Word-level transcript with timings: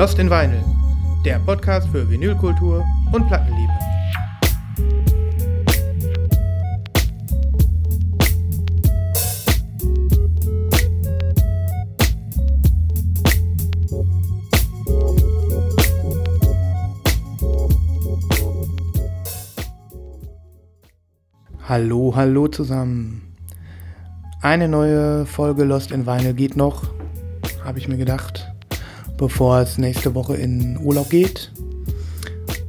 Lost 0.00 0.18
in 0.18 0.30
Vinyl, 0.30 0.64
der 1.26 1.38
Podcast 1.40 1.86
für 1.90 2.08
Vinylkultur 2.08 2.82
und 3.12 3.26
Plattenliebe. 3.26 3.70
Hallo, 21.68 22.14
hallo 22.16 22.48
zusammen. 22.48 23.36
Eine 24.40 24.66
neue 24.66 25.26
Folge 25.26 25.64
Lost 25.64 25.90
in 25.90 26.06
Vinyl 26.06 26.32
geht 26.32 26.56
noch, 26.56 26.84
habe 27.62 27.78
ich 27.78 27.86
mir 27.86 27.98
gedacht, 27.98 28.50
bevor 29.20 29.60
es 29.60 29.78
nächste 29.78 30.14
Woche 30.14 30.34
in 30.34 30.78
Urlaub 30.82 31.10
geht. 31.10 31.52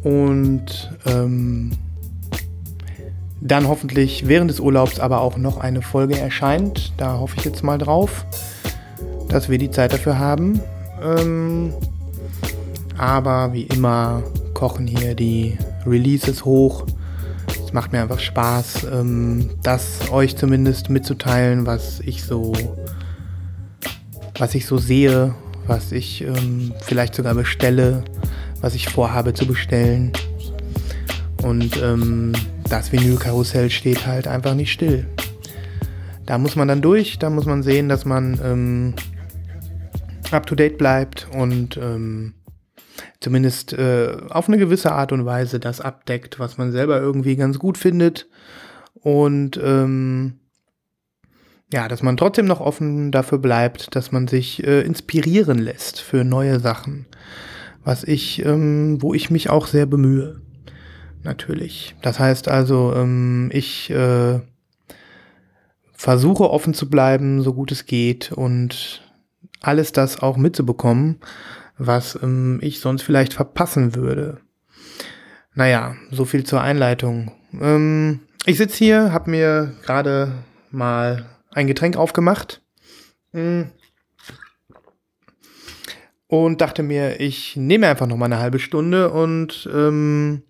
Und 0.04 0.92
ähm, 1.06 1.72
dann 3.40 3.68
hoffentlich 3.68 4.28
während 4.28 4.52
des 4.52 4.60
Urlaubs 4.60 5.00
aber 5.00 5.22
auch 5.22 5.38
noch 5.38 5.58
eine 5.58 5.82
Folge 5.82 6.20
erscheint. 6.20 6.94
Da 6.98 7.18
hoffe 7.18 7.36
ich 7.38 7.46
jetzt 7.46 7.64
mal 7.64 7.78
drauf, 7.78 8.26
dass 9.30 9.50
wir 9.50 9.58
die 9.58 9.72
Zeit 9.72 9.94
dafür 9.94 10.20
haben. 10.20 10.60
Ähm, 11.02 11.74
aber 12.98 13.54
wie 13.54 13.64
immer 13.64 14.22
kochen 14.54 14.86
hier 14.86 15.16
die 15.16 15.58
Releases 15.86 16.46
hoch 16.46 16.86
es 17.72 17.74
macht 17.74 17.94
mir 17.94 18.02
einfach 18.02 18.20
Spaß, 18.20 18.88
ähm, 18.92 19.50
das 19.64 20.12
euch 20.12 20.36
zumindest 20.36 20.90
mitzuteilen, 20.90 21.66
was 21.66 22.02
ich 22.02 22.22
so, 22.22 22.52
was 24.38 24.56
ich 24.56 24.66
so 24.66 24.78
sehe, 24.78 25.34
was 25.68 25.92
ich 25.92 26.22
ähm, 26.22 26.74
vielleicht 26.82 27.16
sogar 27.16 27.36
bestelle, 27.36 28.04
was 28.62 28.76
ich 28.76 28.90
vorhabe 28.90 29.34
zu 29.34 29.46
bestellen. 29.46 30.12
Und 31.44 31.82
ähm, 31.82 32.34
das 32.70 32.92
Vinylkarussell 32.92 33.70
steht 33.70 34.06
halt 34.06 34.28
einfach 34.28 34.54
nicht 34.54 34.72
still. 34.72 35.08
Da 36.26 36.38
muss 36.38 36.56
man 36.56 36.68
dann 36.68 36.82
durch, 36.82 37.20
da 37.20 37.30
muss 37.30 37.46
man 37.46 37.64
sehen, 37.64 37.90
dass 37.90 38.06
man 38.06 38.40
ähm, 38.44 38.94
up 40.32 40.46
to 40.46 40.56
date 40.56 40.78
bleibt 40.78 41.28
und 41.34 41.78
ähm, 41.78 42.36
zumindest 43.20 43.74
äh, 43.74 44.18
auf 44.30 44.48
eine 44.48 44.58
gewisse 44.58 44.92
Art 44.92 45.12
und 45.12 45.26
Weise 45.26 45.60
das 45.60 45.82
abdeckt, 45.82 46.40
was 46.40 46.58
man 46.58 46.72
selber 46.72 47.00
irgendwie 47.00 47.36
ganz 47.36 47.60
gut 47.60 47.78
findet. 47.78 48.28
Und 48.94 49.60
ähm, 49.64 50.41
ja, 51.74 51.88
dass 51.88 52.04
man 52.04 52.18
trotzdem 52.18 52.46
noch 52.46 52.60
offen 52.60 53.12
dafür 53.12 53.38
bleibt, 53.38 53.96
dass 53.96 54.12
man 54.12 54.28
sich 54.28 54.66
äh, 54.66 54.82
inspirieren 54.82 55.58
lässt 55.58 56.02
für 56.02 56.24
neue 56.24 56.60
Sachen. 56.60 57.06
Was 57.84 58.04
ich, 58.04 58.46
ähm, 58.46 59.02
wo 59.02 59.14
ich 59.14 59.32
mich 59.32 59.50
auch 59.50 59.68
sehr 59.68 59.86
bemühe. 59.86 60.42
Natürlich. 61.24 61.96
Das 62.02 62.20
heißt 62.20 62.48
also, 62.48 62.94
ähm, 62.96 63.50
ich 63.54 63.90
äh, 63.90 64.40
versuche 65.94 66.50
offen 66.50 66.74
zu 66.74 66.90
bleiben, 66.90 67.42
so 67.42 67.54
gut 67.54 67.72
es 67.72 67.86
geht 67.86 68.32
und 68.32 69.02
alles 69.62 69.92
das 69.92 70.22
auch 70.22 70.38
mitzubekommen, 70.38 71.20
was 71.78 72.20
ähm, 72.22 72.60
ich 72.62 72.80
sonst 72.80 73.04
vielleicht 73.04 73.34
verpassen 73.34 73.96
würde. 73.96 74.40
Naja, 75.54 75.96
so 76.12 76.26
viel 76.26 76.44
zur 76.44 76.62
Einleitung. 76.62 77.32
Ähm, 77.60 78.22
ich 78.46 78.58
sitze 78.58 78.78
hier, 78.78 79.14
habe 79.14 79.30
mir 79.30 79.74
gerade 79.84 80.32
mal 80.72 81.26
ein 81.54 81.68
Getränk 81.68 81.98
aufgemacht 81.98 82.62
mm. 83.34 83.64
und 86.28 86.62
dachte 86.62 86.84
mir, 86.84 87.20
ich 87.20 87.56
nehme 87.56 87.88
einfach 87.88 88.08
noch 88.08 88.18
mal 88.18 88.26
eine 88.26 88.40
halbe 88.40 88.60
Stunde 88.60 89.12
und 89.12 89.70
ähm, 89.74 90.44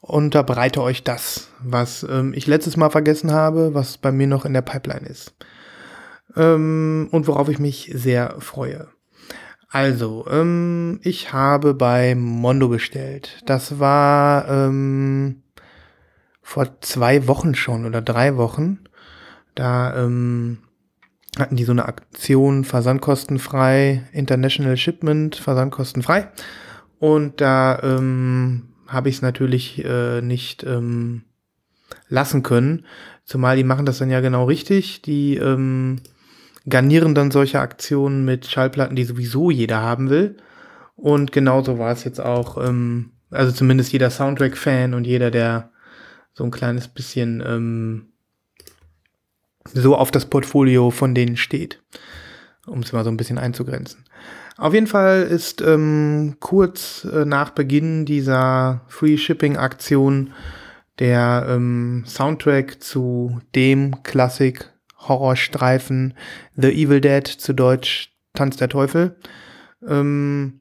unterbreite 0.00 0.82
euch 0.82 1.04
das, 1.04 1.48
was 1.62 2.04
ähm, 2.08 2.32
ich 2.34 2.46
letztes 2.46 2.76
Mal 2.76 2.90
vergessen 2.90 3.32
habe, 3.32 3.74
was 3.74 3.98
bei 3.98 4.12
mir 4.12 4.26
noch 4.26 4.44
in 4.44 4.54
der 4.54 4.62
Pipeline 4.62 5.06
ist 5.06 5.34
ähm, 6.36 7.08
und 7.10 7.26
worauf 7.26 7.48
ich 7.48 7.58
mich 7.58 7.90
sehr 7.94 8.36
freue. 8.40 8.88
Also, 9.68 10.26
ähm, 10.28 10.98
ich 11.02 11.32
habe 11.32 11.74
bei 11.74 12.14
Mondo 12.16 12.68
bestellt. 12.68 13.40
Das 13.46 13.78
war 13.78 14.48
ähm, 14.48 15.42
vor 16.42 16.80
zwei 16.80 17.28
Wochen 17.28 17.54
schon 17.54 17.86
oder 17.86 18.02
drei 18.02 18.36
Wochen. 18.36 18.80
Da 19.54 19.96
ähm, 20.04 20.58
hatten 21.38 21.56
die 21.56 21.64
so 21.64 21.72
eine 21.72 21.86
Aktion 21.86 22.64
versandkostenfrei, 22.64 24.04
International 24.12 24.76
Shipment 24.76 25.36
versandkostenfrei. 25.36 26.28
Und 26.98 27.40
da 27.40 27.80
ähm, 27.82 28.68
habe 28.86 29.08
ich 29.08 29.16
es 29.16 29.22
natürlich 29.22 29.84
äh, 29.84 30.20
nicht 30.20 30.64
ähm, 30.64 31.22
lassen 32.08 32.42
können. 32.42 32.84
Zumal 33.24 33.56
die 33.56 33.64
machen 33.64 33.86
das 33.86 33.98
dann 33.98 34.10
ja 34.10 34.20
genau 34.20 34.44
richtig. 34.44 35.02
Die 35.02 35.36
ähm, 35.36 36.00
garnieren 36.68 37.14
dann 37.14 37.30
solche 37.30 37.60
Aktionen 37.60 38.24
mit 38.24 38.46
Schallplatten, 38.46 38.96
die 38.96 39.04
sowieso 39.04 39.50
jeder 39.50 39.80
haben 39.80 40.10
will. 40.10 40.36
Und 40.96 41.32
genauso 41.32 41.78
war 41.78 41.92
es 41.92 42.04
jetzt 42.04 42.20
auch, 42.20 42.58
ähm, 42.62 43.12
also 43.30 43.52
zumindest 43.52 43.92
jeder 43.92 44.10
Soundtrack-Fan 44.10 44.92
und 44.92 45.06
jeder, 45.06 45.30
der 45.30 45.70
so 46.32 46.44
ein 46.44 46.50
kleines 46.50 46.88
bisschen 46.88 47.42
ähm, 47.46 48.09
so 49.66 49.96
auf 49.96 50.10
das 50.10 50.26
Portfolio 50.26 50.90
von 50.90 51.14
denen 51.14 51.36
steht, 51.36 51.82
um 52.66 52.80
es 52.80 52.92
mal 52.92 53.04
so 53.04 53.10
ein 53.10 53.16
bisschen 53.16 53.38
einzugrenzen. 53.38 54.04
Auf 54.56 54.74
jeden 54.74 54.86
Fall 54.86 55.22
ist 55.22 55.62
ähm, 55.62 56.36
kurz 56.40 57.06
äh, 57.10 57.24
nach 57.24 57.50
Beginn 57.50 58.04
dieser 58.04 58.82
Free 58.88 59.16
Shipping 59.16 59.56
Aktion 59.56 60.32
der 60.98 61.46
ähm, 61.48 62.04
Soundtrack 62.06 62.82
zu 62.82 63.40
dem 63.54 64.02
Klassik 64.02 64.70
Horrorstreifen 64.98 66.14
The 66.56 66.68
Evil 66.68 67.00
Dead, 67.00 67.26
zu 67.26 67.54
Deutsch 67.54 68.12
Tanz 68.34 68.58
der 68.58 68.68
Teufel, 68.68 69.16
ähm, 69.86 70.60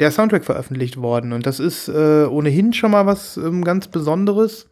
der 0.00 0.10
Soundtrack 0.10 0.44
veröffentlicht 0.44 0.98
worden. 0.98 1.32
Und 1.32 1.46
das 1.46 1.60
ist 1.60 1.88
äh, 1.88 2.24
ohnehin 2.26 2.72
schon 2.72 2.90
mal 2.90 3.06
was 3.06 3.36
ähm, 3.36 3.64
ganz 3.64 3.88
Besonderes. 3.88 4.68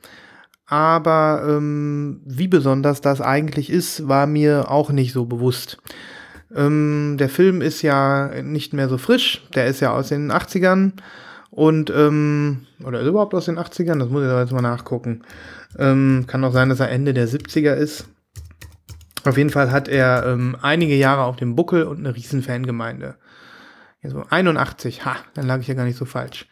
Aber 0.67 1.45
ähm, 1.49 2.21
wie 2.25 2.49
besonders 2.49 3.01
das 3.01 3.21
eigentlich 3.21 3.71
ist, 3.71 4.09
war 4.09 4.27
mir 4.27 4.71
auch 4.71 4.91
nicht 4.91 5.13
so 5.13 5.25
bewusst. 5.25 5.79
Ähm, 6.55 7.17
der 7.19 7.29
Film 7.29 7.63
ist 7.63 7.83
ja 7.83 8.43
nicht 8.43 8.73
mehr 8.73 8.89
so 8.89 8.99
frisch, 8.99 9.47
der 9.55 9.67
ist 9.67 9.81
ja 9.81 9.93
aus 9.93 10.09
den 10.09 10.33
80ern 10.33 10.93
und 11.51 11.91
ähm, 11.91 12.67
oder 12.85 13.01
ist 13.01 13.09
überhaupt 13.09 13.35
aus 13.35 13.47
den 13.47 13.59
80ern, 13.59 13.99
das 13.99 14.09
muss 14.09 14.25
ich 14.25 14.31
jetzt 14.31 14.53
mal 14.53 14.61
nachgucken. 14.61 15.23
Ähm, 15.79 16.25
kann 16.27 16.45
auch 16.45 16.53
sein, 16.53 16.69
dass 16.69 16.81
er 16.81 16.91
Ende 16.91 17.15
der 17.15 17.29
70er 17.29 17.75
ist. 17.75 18.09
Auf 19.25 19.37
jeden 19.37 19.51
Fall 19.51 19.71
hat 19.71 19.89
er 19.89 20.25
ähm, 20.27 20.57
einige 20.63 20.95
Jahre 20.95 21.23
auf 21.25 21.37
dem 21.37 21.57
Buckel 21.57 21.85
und 21.85 21.99
eine 21.99 22.15
riesen 22.15 22.43
Fangemeinde. 22.43 23.17
Also 24.03 24.25
81, 24.31 25.05
ha, 25.05 25.17
dann 25.35 25.47
lag 25.47 25.61
ich 25.61 25.67
ja 25.67 25.75
gar 25.75 25.85
nicht 25.85 25.99
so 25.99 26.05
falsch. 26.05 26.47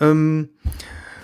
Ähm, 0.00 0.50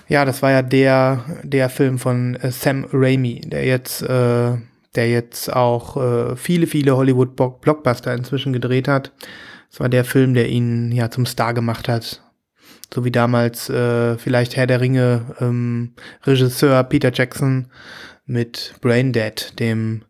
ja, 0.09 0.25
das 0.25 0.43
war 0.43 0.51
ja 0.51 0.63
der, 0.63 1.25
der 1.43 1.69
Film 1.69 1.99
von 1.99 2.37
äh, 2.37 2.51
Sam 2.51 2.87
Raimi, 2.93 3.41
der 3.41 3.65
jetzt, 3.65 4.03
äh, 4.03 4.57
der 4.95 5.11
jetzt 5.11 5.53
auch 5.53 5.97
äh, 5.97 6.37
viele, 6.37 6.67
viele 6.67 6.97
Hollywood-Blockbuster 6.97 8.15
inzwischen 8.15 8.53
gedreht 8.53 8.89
hat. 8.89 9.13
Das 9.71 9.81
war 9.81 9.89
der 9.89 10.05
Film, 10.05 10.35
der 10.35 10.49
ihn 10.49 10.93
ja 10.93 11.11
zum 11.11 11.27
Star 11.27 11.55
gemacht 11.55 11.89
hat. 11.89 12.23
So 12.95 13.05
wie 13.05 13.11
damals 13.11 13.69
äh, 13.69 14.17
vielleicht 14.17 14.57
Herr 14.57 14.69
der 14.69 14.81
Ringe 14.81 15.35
ähm, 15.41 15.95
Regisseur 16.25 16.85
Peter 16.85 17.13
Jackson 17.13 17.67
mit 18.27 18.75
Braindead, 18.81 19.59
dem 19.59 20.05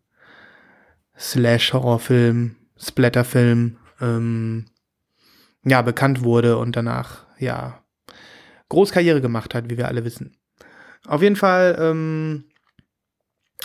Slash-Horrorfilm, 1.19 2.57
Splatterfilm, 2.79 3.79
ähm, 4.01 4.67
ja, 5.65 5.81
bekannt 5.81 6.23
wurde 6.23 6.59
und 6.59 6.77
danach, 6.77 7.25
ja, 7.39 7.83
Großkarriere 8.69 9.21
gemacht 9.21 9.55
hat, 9.55 9.71
wie 9.71 9.77
wir 9.77 9.89
alle 9.89 10.05
wissen. 10.05 10.37
Auf 11.07 11.23
jeden 11.23 11.37
Fall 11.37 11.77
ähm, 11.79 12.45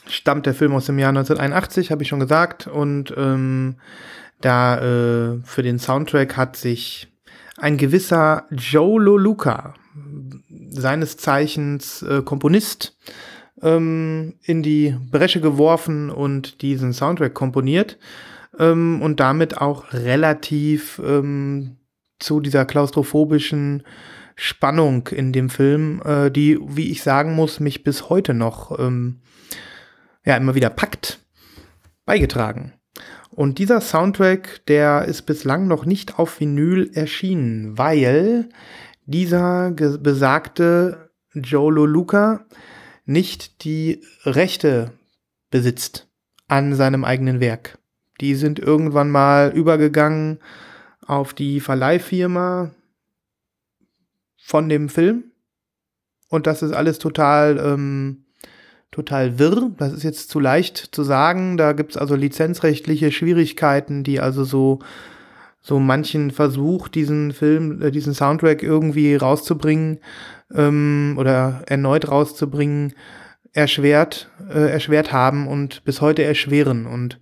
stammt 0.07 0.45
der 0.45 0.53
Film 0.53 0.73
aus 0.73 0.85
dem 0.85 0.99
Jahr 0.99 1.09
1981, 1.09 1.91
habe 1.91 2.03
ich 2.03 2.09
schon 2.09 2.19
gesagt, 2.19 2.67
und 2.67 3.13
ähm, 3.17 3.77
da 4.41 4.77
äh, 4.77 5.39
für 5.43 5.63
den 5.63 5.79
Soundtrack 5.79 6.37
hat 6.37 6.55
sich 6.55 7.07
ein 7.57 7.77
gewisser 7.77 8.45
Joe 8.51 9.01
Loluca, 9.01 9.75
seines 10.69 11.17
Zeichens 11.17 12.01
äh, 12.01 12.21
Komponist, 12.23 12.97
ähm, 13.61 14.35
in 14.41 14.63
die 14.63 14.95
Bresche 15.11 15.41
geworfen 15.41 16.09
und 16.09 16.61
diesen 16.61 16.93
Soundtrack 16.93 17.33
komponiert 17.33 17.97
ähm, 18.57 19.01
und 19.01 19.19
damit 19.19 19.57
auch 19.59 19.93
relativ 19.93 20.99
ähm, 21.05 21.77
zu 22.19 22.39
dieser 22.39 22.65
klaustrophobischen 22.65 23.83
Spannung 24.35 25.07
in 25.07 25.33
dem 25.33 25.49
Film, 25.49 26.01
äh, 26.05 26.29
die, 26.31 26.59
wie 26.61 26.91
ich 26.91 27.03
sagen 27.03 27.35
muss, 27.35 27.59
mich 27.59 27.83
bis 27.83 28.09
heute 28.09 28.33
noch 28.33 28.77
ähm, 28.79 29.21
ja 30.25 30.37
immer 30.37 30.55
wieder 30.55 30.69
packt, 30.69 31.19
beigetragen. 32.05 32.73
Und 33.29 33.59
dieser 33.59 33.79
Soundtrack, 33.79 34.65
der 34.67 35.05
ist 35.05 35.23
bislang 35.23 35.67
noch 35.67 35.85
nicht 35.85 36.19
auf 36.19 36.39
Vinyl 36.39 36.91
erschienen, 36.93 37.77
weil 37.77 38.49
dieser 39.05 39.71
besagte 39.71 41.11
Joe 41.33 41.73
Loluca 41.73 42.45
nicht 43.05 43.63
die 43.63 44.03
Rechte 44.25 44.91
besitzt 45.49 46.09
an 46.47 46.75
seinem 46.75 47.05
eigenen 47.05 47.39
Werk. 47.39 47.77
Die 48.19 48.35
sind 48.35 48.59
irgendwann 48.59 49.09
mal 49.09 49.51
übergegangen 49.55 50.39
auf 51.05 51.33
die 51.33 51.59
Verleihfirma 51.59 52.71
von 54.51 54.67
dem 54.67 54.89
Film. 54.89 55.23
Und 56.27 56.45
das 56.45 56.61
ist 56.61 56.73
alles 56.73 56.99
total, 56.99 57.57
ähm, 57.57 58.25
total 58.91 59.39
wirr. 59.39 59.71
Das 59.77 59.93
ist 59.93 60.03
jetzt 60.03 60.29
zu 60.29 60.41
leicht 60.41 60.89
zu 60.91 61.03
sagen. 61.03 61.55
Da 61.55 61.71
gibt 61.71 61.91
es 61.91 61.97
also 61.97 62.15
lizenzrechtliche 62.15 63.13
Schwierigkeiten, 63.13 64.03
die 64.03 64.19
also 64.19 64.43
so, 64.43 64.79
so 65.61 65.79
manchen 65.79 66.31
Versuch, 66.31 66.89
diesen 66.89 67.31
Film, 67.31 67.81
äh, 67.81 67.91
diesen 67.91 68.13
Soundtrack 68.13 68.61
irgendwie 68.61 69.15
rauszubringen 69.15 69.99
ähm, 70.53 71.15
oder 71.17 71.63
erneut 71.67 72.09
rauszubringen, 72.11 72.93
erschwert, 73.53 74.29
äh, 74.49 74.71
erschwert 74.71 75.11
haben 75.11 75.47
und 75.47 75.83
bis 75.83 76.01
heute 76.01 76.23
erschweren. 76.23 76.85
Und 76.85 77.19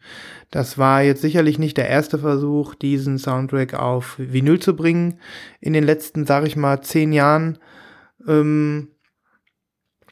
das 0.52 0.78
war 0.78 1.02
jetzt 1.02 1.22
sicherlich 1.22 1.60
nicht 1.60 1.78
der 1.78 1.90
erste 1.90 2.20
Versuch, 2.20 2.76
diesen 2.76 3.18
Soundtrack 3.18 3.74
auf 3.74 4.16
Vinyl 4.18 4.60
zu 4.60 4.76
bringen. 4.76 5.20
In 5.60 5.74
den 5.74 5.84
letzten, 5.84 6.26
sag 6.26 6.46
ich 6.46 6.56
mal, 6.56 6.82
zehn 6.82 7.12
Jahren. 7.14 7.58
Ähm, 8.28 8.90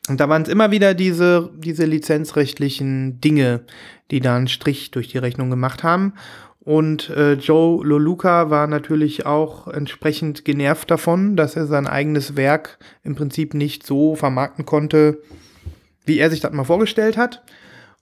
und 0.10 0.20
da 0.20 0.30
waren 0.30 0.44
es 0.44 0.50
immer 0.50 0.72
wieder 0.72 0.94
diese, 0.94 1.52
diese 1.58 1.86
lizenzrechtlichen 1.86 3.20
Dinge, 3.20 3.66
die 4.10 4.22
da 4.22 4.38
einen 4.38 4.48
Strich 4.48 4.92
durch 4.92 5.10
die 5.10 5.18
Rechnung 5.18 5.50
gemacht 5.50 5.84
haben. 5.84 6.14
Und 6.60 7.10
äh, 7.12 7.34
Joe 7.34 7.86
Loluca 7.86 8.50
war 8.50 8.68
natürlich 8.68 9.26
auch 9.26 9.68
entsprechend 9.68 10.44
genervt 10.44 10.92
davon, 10.92 11.36
dass 11.36 11.56
er 11.56 11.66
sein 11.66 11.88
eigenes 11.88 12.36
Werk 12.36 12.78
im 13.04 13.16
Prinzip 13.16 13.54
nicht 13.54 13.86
so 13.86 14.16
vermarkten 14.16 14.66
konnte, 14.66 15.20
wie 16.08 16.20
er 16.20 16.30
sich 16.30 16.40
das 16.40 16.52
mal 16.52 16.64
vorgestellt 16.64 17.18
hat. 17.18 17.44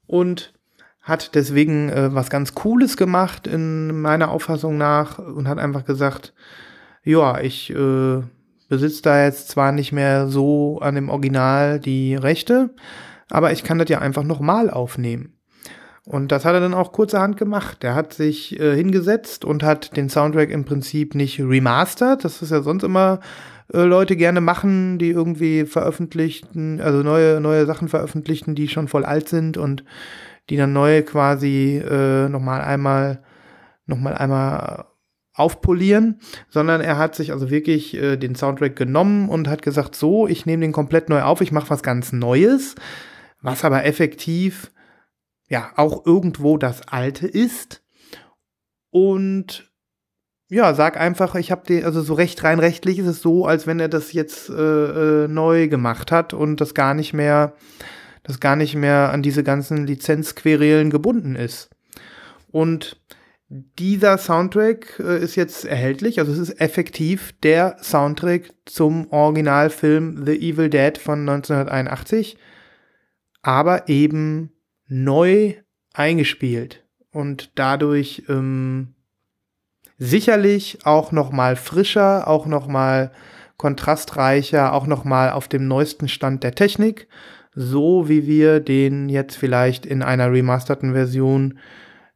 Und 0.08 0.54
hat 1.02 1.36
deswegen 1.36 1.90
äh, 1.90 2.14
was 2.14 2.30
ganz 2.30 2.56
Cooles 2.56 2.98
gemacht, 2.98 3.46
in 3.46 4.02
meiner 4.02 4.32
Auffassung 4.32 4.78
nach, 4.78 5.20
und 5.20 5.48
hat 5.48 5.60
einfach 5.60 5.86
gesagt, 5.86 6.34
ja, 7.04 7.40
ich 7.40 7.70
äh, 7.70 8.24
besitze 8.70 9.04
da 9.04 9.24
jetzt 9.24 9.50
zwar 9.50 9.72
nicht 9.72 9.92
mehr 9.92 10.28
so 10.28 10.80
an 10.82 10.96
dem 10.96 11.10
Original 11.10 11.80
die 11.80 12.16
Rechte, 12.16 12.72
aber 13.30 13.52
ich 13.52 13.64
kann 13.64 13.78
das 13.78 13.90
ja 13.90 14.00
einfach 14.00 14.24
nochmal 14.24 14.72
aufnehmen. 14.72 15.34
Und 16.06 16.32
das 16.32 16.46
hat 16.46 16.54
er 16.54 16.60
dann 16.60 16.76
auch 16.76 16.92
kurzerhand 16.92 17.38
gemacht. 17.38 17.84
Er 17.84 17.96
hat 17.96 18.14
sich 18.14 18.60
äh, 18.60 18.76
hingesetzt 18.76 19.44
und 19.44 19.64
hat 19.64 19.98
den 19.98 20.10
Soundtrack 20.10 20.52
im 20.52 20.64
Prinzip 20.64 21.16
nicht 21.16 21.40
remastert. 21.40 22.24
Das 22.24 22.44
ist 22.44 22.52
ja 22.52 22.62
sonst 22.62 22.84
immer 22.84 23.22
äh, 23.74 23.82
Leute 23.84 24.16
gerne 24.16 24.42
machen, 24.42 24.98
die 24.98 25.10
irgendwie 25.10 25.66
veröffentlichten, 25.66 26.80
also 26.82 27.04
neue, 27.04 27.40
neue 27.40 27.66
Sachen 27.66 27.88
veröffentlichten, 27.88 28.56
die 28.56 28.68
schon 28.68 28.88
voll 28.88 29.06
alt 29.06 29.30
sind 29.30 29.58
und 29.58 29.84
die 30.50 30.58
dann 30.58 30.74
neu 30.74 31.02
quasi 31.04 31.78
äh, 31.78 32.30
nochmal 32.30 32.62
einmal, 32.62 33.24
nochmal 33.86 34.16
einmal 34.16 34.86
aufpolieren, 35.34 36.20
sondern 36.50 36.82
er 36.82 36.98
hat 36.98 37.16
sich 37.16 37.32
also 37.32 37.50
wirklich 37.50 37.94
äh, 37.96 38.16
den 38.16 38.36
Soundtrack 38.36 38.76
genommen 38.76 39.28
und 39.28 39.50
hat 39.50 39.62
gesagt, 39.62 39.96
so, 39.96 40.28
ich 40.28 40.46
nehme 40.46 40.62
den 40.62 40.72
komplett 40.72 41.10
neu 41.10 41.22
auf, 41.24 41.42
ich 41.42 41.52
mache 41.52 41.70
was 41.70 41.84
ganz 41.84 42.14
Neues, 42.14 42.76
was 43.42 43.66
aber 43.66 43.84
effektiv 43.86 44.72
ja 45.50 45.72
auch 45.76 46.06
irgendwo 46.06 46.58
das 46.58 46.88
Alte 46.88 47.28
ist. 47.28 47.84
Und 48.92 49.72
ja, 50.50 50.74
sag 50.74 50.98
einfach, 51.00 51.36
ich 51.36 51.52
habe 51.52 51.66
den, 51.66 51.86
also 51.86 52.02
so 52.02 52.14
recht 52.14 52.44
rein 52.44 52.60
rechtlich 52.60 53.00
ist 53.00 53.08
es 53.08 53.22
so, 53.22 53.46
als 53.46 53.66
wenn 53.68 53.80
er 53.80 53.90
das 53.90 54.14
jetzt 54.14 54.50
äh, 54.50 55.24
äh, 55.24 55.28
neu 55.28 55.68
gemacht 55.68 56.12
hat 56.12 56.34
und 56.34 56.62
das 56.62 56.74
gar 56.74 56.94
nicht 56.94 57.14
mehr 57.14 57.54
das 58.26 58.40
gar 58.40 58.56
nicht 58.56 58.76
mehr 58.76 59.12
an 59.12 59.22
diese 59.22 59.44
ganzen 59.44 59.86
Lizenzquerelen 59.86 60.90
gebunden 60.90 61.36
ist. 61.36 61.70
Und 62.52 63.00
dieser 63.48 64.18
Soundtrack 64.18 65.00
äh, 65.00 65.24
ist 65.24 65.36
jetzt 65.36 65.66
erhältlich, 65.66 66.20
also 66.20 66.32
es 66.32 66.40
ist 66.40 66.60
effektiv 66.60 67.34
der 67.44 67.78
Soundtrack 67.82 68.52
zum 68.66 69.12
Originalfilm 69.12 70.26
The 70.26 70.36
Evil 70.36 70.70
Dead 70.70 70.98
von 70.98 71.20
1981, 71.20 72.38
aber 73.44 73.88
eben 73.90 74.52
neu 74.88 75.54
eingespielt 75.94 76.84
und 77.12 77.52
dadurch 77.56 78.24
ähm, 78.28 78.95
sicherlich 79.98 80.80
auch 80.84 81.12
noch 81.12 81.32
mal 81.32 81.56
frischer, 81.56 82.28
auch 82.28 82.46
noch 82.46 82.68
mal 82.68 83.12
kontrastreicher, 83.58 84.74
auch 84.74 84.88
noch 84.88 85.06
mal 85.06 85.32
auf 85.32 85.48
dem 85.48 85.68
neuesten 85.68 86.08
Stand 86.08 86.44
der 86.44 86.56
Technik 86.56 87.08
so 87.56 88.10
wie 88.10 88.28
wir 88.28 88.60
den 88.60 89.10
jetzt 89.10 89.38
vielleicht 89.38 89.86
in 89.86 90.04
einer 90.04 90.32
remasterten 90.32 90.94
Version 90.94 91.58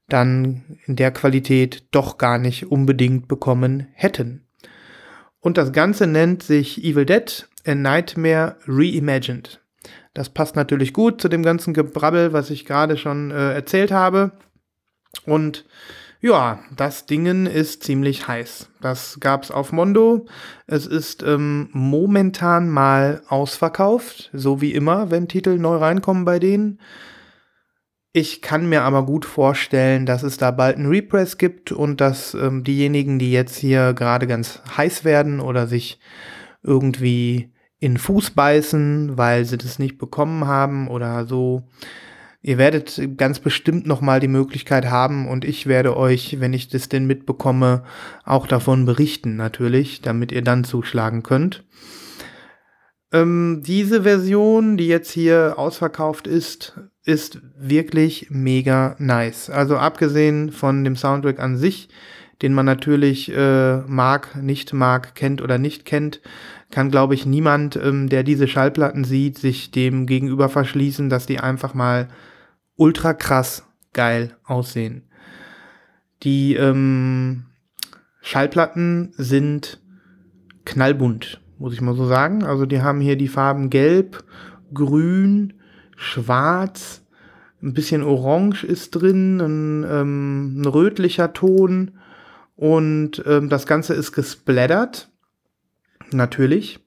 dann 0.10 0.64
in 0.86 0.96
der 0.96 1.12
Qualität 1.12 1.88
doch 1.92 2.18
gar 2.18 2.38
nicht 2.38 2.72
unbedingt 2.72 3.28
bekommen 3.28 3.88
hätten. 3.94 4.46
Und 5.40 5.58
das 5.58 5.72
Ganze 5.72 6.08
nennt 6.08 6.44
sich 6.44 6.84
Evil 6.84 7.06
Dead, 7.06 7.48
A 7.66 7.76
Nightmare 7.76 8.58
Reimagined. 8.68 9.62
Das 10.14 10.30
passt 10.30 10.56
natürlich 10.56 10.92
gut 10.94 11.22
zu 11.22 11.30
dem 11.30 11.44
ganzen 11.44 11.74
Gebrabbel, 11.74 12.34
was 12.34 12.50
ich 12.50 12.66
gerade 12.66 12.98
schon 12.98 13.32
äh, 13.32 13.54
erzählt 13.54 13.92
habe. 13.92 14.32
Und 15.26 15.66
ja, 16.22 16.60
das 16.76 17.06
Dingen 17.06 17.46
ist 17.46 17.84
ziemlich 17.84 18.28
heiß. 18.28 18.70
Das 18.82 19.20
gab's 19.22 19.52
auf 19.52 19.72
Mondo. 19.72 20.26
Es 20.68 20.86
ist 20.86 21.24
ähm, 21.24 21.70
momentan 21.72 22.70
mal 22.70 23.22
ausverkauft, 23.30 24.30
so 24.34 24.60
wie 24.60 24.74
immer, 24.74 25.12
wenn 25.12 25.30
Titel 25.30 25.58
neu 25.58 25.78
reinkommen 25.78 26.26
bei 26.26 26.40
denen. 26.40 26.80
Ich 28.12 28.42
kann 28.42 28.68
mir 28.68 28.82
aber 28.82 29.06
gut 29.06 29.24
vorstellen, 29.24 30.06
dass 30.06 30.24
es 30.24 30.38
da 30.38 30.52
bald 30.52 30.76
einen 30.76 30.90
Repress 30.90 31.38
gibt 31.38 31.72
und 31.72 32.02
dass 32.02 32.34
ähm, 32.34 32.64
diejenigen, 32.64 33.20
die 33.20 33.32
jetzt 33.32 33.56
hier 33.56 33.94
gerade 33.94 34.28
ganz 34.28 34.62
heiß 34.76 35.06
werden 35.06 35.40
oder 35.40 35.68
sich 35.68 36.00
irgendwie 36.64 37.54
in 37.80 37.98
Fuß 37.98 38.32
beißen, 38.32 39.18
weil 39.18 39.46
sie 39.46 39.58
das 39.58 39.80
nicht 39.80 39.98
bekommen 39.98 40.48
haben 40.48 40.90
oder 40.90 41.26
so, 41.26 41.64
Ihr 42.42 42.58
werdet 42.58 43.18
ganz 43.18 43.40
bestimmt 43.40 43.86
noch 43.86 44.00
mal 44.00 44.22
die 44.22 44.30
Möglichkeit 44.30 44.86
haben 44.86 45.28
und 45.28 45.44
ich 45.44 45.68
werde 45.68 45.98
euch, 45.98 46.40
wenn 46.40 46.54
ich 46.54 46.70
das 46.70 46.88
denn 46.88 47.06
mitbekomme, 47.06 47.84
auch 48.24 48.48
davon 48.48 48.86
berichten 48.86 49.36
natürlich, 49.36 50.02
damit 50.02 50.32
ihr 50.32 50.42
dann 50.42 50.64
zuschlagen 50.64 51.22
könnt. 51.22 51.66
Ähm, 53.12 53.62
diese 53.66 54.04
Version, 54.04 54.78
die 54.78 54.88
jetzt 54.88 55.12
hier 55.12 55.56
ausverkauft 55.58 56.28
ist, 56.28 56.80
ist 57.04 57.42
wirklich 57.58 58.28
mega 58.30 58.96
nice. 59.00 59.50
Also 59.50 59.78
abgesehen 59.78 60.52
von 60.52 60.84
dem 60.84 60.96
Soundtrack 60.96 61.40
an 61.40 61.58
sich, 61.58 61.90
den 62.42 62.54
man 62.54 62.66
natürlich 62.66 63.36
äh, 63.36 63.78
mag, 63.80 64.42
nicht 64.42 64.72
mag, 64.74 65.16
kennt 65.16 65.42
oder 65.42 65.58
nicht 65.58 65.84
kennt, 65.86 66.22
kann, 66.72 66.92
glaube 66.92 67.16
ich, 67.16 67.26
niemand, 67.26 67.76
ähm, 67.76 68.08
der 68.08 68.24
diese 68.24 68.48
Schallplatten 68.48 69.04
sieht, 69.04 69.38
sich 69.40 69.72
dem 69.72 70.06
gegenüber 70.06 70.48
verschließen, 70.48 71.10
dass 71.10 71.26
die 71.26 71.40
einfach 71.40 71.74
mal 71.74 72.08
ultra 72.80 73.14
krass 73.14 73.64
geil 73.94 74.36
aussehen. 74.44 75.04
Die 76.24 76.56
ähm, 76.56 77.46
Schallplatten 78.22 79.14
sind 79.18 79.82
knallbunt, 80.66 81.42
muss 81.58 81.74
ich 81.74 81.82
mal 81.82 81.96
so 81.96 82.06
sagen. 82.06 82.44
Also 82.44 82.66
die 82.66 82.82
haben 82.82 83.02
hier 83.02 83.16
die 83.16 83.28
Farben 83.28 83.70
gelb, 83.70 84.24
grün, 84.74 85.54
schwarz, 85.96 87.06
ein 87.62 87.74
bisschen 87.74 88.04
orange 88.04 88.64
ist 88.64 88.92
drin, 88.92 89.40
ein, 89.42 89.84
ähm, 89.84 90.62
ein 90.62 90.66
rötlicher 90.66 91.34
Ton 91.34 91.92
und 92.56 93.24
ähm, 93.26 93.50
das 93.50 93.66
Ganze 93.66 93.94
ist 93.94 94.14
gesplattert, 94.14 95.10
natürlich, 96.12 96.80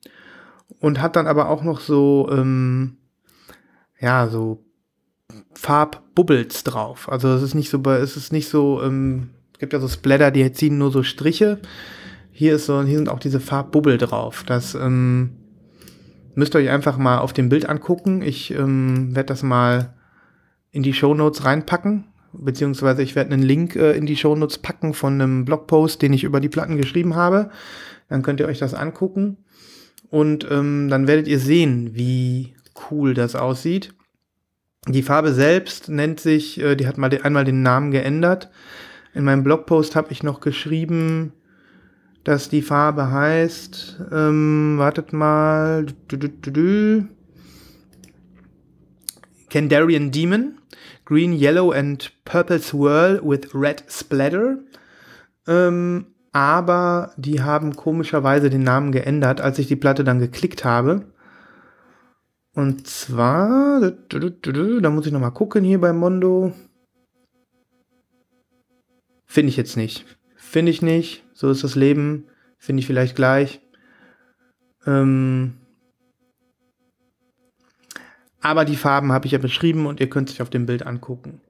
und 0.81 1.01
hat 1.01 1.17
dann 1.17 1.27
aber 1.27 1.49
auch 1.49 1.63
noch 1.63 1.81
so, 1.81 2.29
ähm, 2.33 2.97
ja, 4.01 4.29
so 4.29 4.65
Farbbubbles 5.55 6.65
drauf. 6.65 7.09
Also 7.11 7.29
es 7.29 7.43
ist 7.43 7.55
nicht 7.55 7.71
so, 7.71 7.83
es 7.83 8.17
ist 8.17 8.33
nicht 8.33 8.49
so, 8.49 8.83
ähm, 8.83 9.31
es 9.53 9.59
gibt 9.59 9.73
ja 9.73 9.81
so 9.81 9.89
Splatter, 9.89 10.31
die 10.31 10.51
ziehen 10.53 10.79
nur 10.79 10.91
so 10.91 11.03
Striche. 11.03 11.61
Hier 12.33 12.57
ist 12.57 12.67
so, 12.67 12.83
hier 12.83 12.97
sind 12.97 13.09
auch 13.09 13.19
diese 13.19 13.41
Farbbubble 13.41 13.99
drauf. 13.99 14.45
Das 14.47 14.75
ähm, 14.75 15.37
müsst 16.35 16.55
ihr 16.55 16.59
euch 16.59 16.71
einfach 16.71 16.97
mal 16.97 17.19
auf 17.19 17.33
dem 17.33 17.49
Bild 17.49 17.69
angucken. 17.69 18.23
Ich 18.23 18.53
ähm, 18.53 19.15
werde 19.15 19.29
das 19.29 19.43
mal 19.43 19.95
in 20.71 20.83
die 20.83 20.95
Show 20.95 21.15
Notes 21.15 21.45
reinpacken, 21.45 22.05
beziehungsweise 22.33 23.03
ich 23.03 23.15
werde 23.15 23.33
einen 23.33 23.43
Link 23.43 23.77
äh, 23.77 23.93
in 23.93 24.07
die 24.07 24.17
Show 24.17 24.35
Notes 24.35 24.59
packen 24.59 24.95
von 24.95 25.21
einem 25.21 25.45
Blogpost, 25.45 26.01
den 26.01 26.13
ich 26.13 26.25
über 26.25 26.41
die 26.41 26.49
Platten 26.49 26.77
geschrieben 26.77 27.15
habe. 27.15 27.51
Dann 28.09 28.23
könnt 28.23 28.41
ihr 28.41 28.47
euch 28.47 28.59
das 28.59 28.75
angucken 28.75 29.37
und 30.09 30.47
ähm, 30.51 30.89
dann 30.89 31.07
werdet 31.07 31.29
ihr 31.29 31.39
sehen, 31.39 31.91
wie 31.95 32.55
cool 32.91 33.15
das 33.15 33.35
aussieht. 33.35 33.95
Die 34.89 35.03
Farbe 35.03 35.33
selbst 35.33 35.89
nennt 35.89 36.19
sich, 36.19 36.61
äh, 36.61 36.75
die 36.75 36.87
hat 36.89 36.99
mal 36.99 37.11
einmal 37.23 37.45
den 37.45 37.63
Namen 37.63 37.93
geändert. 37.93 38.51
In 39.15 39.25
meinem 39.25 39.45
Blogpost 39.45 39.95
habe 39.95 40.11
ich 40.11 40.23
noch 40.23 40.41
geschrieben, 40.41 41.33
dass 42.25 42.49
die 42.49 42.63
Farbe 42.63 43.11
heißt, 43.11 44.01
ähm, 44.11 44.79
wartet 44.79 45.13
mal, 45.13 45.87
du, 46.09 46.17
du, 46.17 46.29
du, 46.29 46.51
du, 46.51 47.09
Kandarian 49.51 50.11
Demon, 50.11 50.59
Green, 51.05 51.33
Yellow 51.33 51.73
and 51.73 52.13
Purple 52.25 52.59
Swirl 52.59 53.21
with 53.23 53.55
Red 53.55 53.85
Splatter. 53.89 54.59
Ähm, 55.47 56.07
aber 56.33 57.13
die 57.17 57.43
haben 57.43 57.77
komischerweise 57.77 58.49
den 58.49 58.63
Namen 58.63 58.93
geändert, 58.93 59.41
als 59.41 59.59
ich 59.59 59.67
die 59.67 59.77
Platte 59.77 60.05
dann 60.05 60.19
geklickt 60.19 60.65
habe. 60.65 61.05
Und 62.55 62.87
zwar, 62.87 63.81
da 63.81 64.91
muss 64.91 65.07
ich 65.07 65.13
nochmal 65.13 65.33
gucken 65.33 65.65
hier 65.65 65.81
bei 65.81 65.93
Mondo. 65.93 66.53
Finde 69.25 69.49
ich 69.49 69.57
jetzt 69.57 69.77
nicht. 69.77 70.05
Finde 70.37 70.71
ich 70.71 70.83
nicht. 70.83 71.25
So 71.33 71.51
ist 71.51 71.65
das 71.65 71.75
Leben. 71.75 72.27
Finde 72.59 72.81
ich 72.81 72.87
vielleicht 72.87 73.17
gleich. 73.17 73.61
Ähm 74.87 75.55
aber 78.43 78.65
die 78.65 78.77
Farben 78.77 79.13
habe 79.13 79.27
ich 79.27 79.33
ja 79.33 79.39
beschrieben 79.39 79.87
und 79.87 80.01
ihr 80.01 80.11
könnt 80.11 80.29
sich 80.29 80.43
auf 80.43 80.51
dem 80.51 80.67
Bild 80.67 80.85
angucken. 80.85 81.41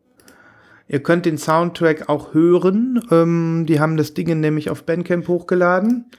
Ihr 0.86 1.02
könnt 1.02 1.26
den 1.26 1.38
Soundtrack 1.38 2.08
auch 2.08 2.34
hören. 2.34 3.02
Ähm, 3.10 3.64
die 3.66 3.80
haben 3.80 3.96
das 3.96 4.14
Ding 4.14 4.38
nämlich 4.38 4.70
auf 4.70 4.84
Bandcamp 4.84 5.26
hochgeladen. 5.26 6.10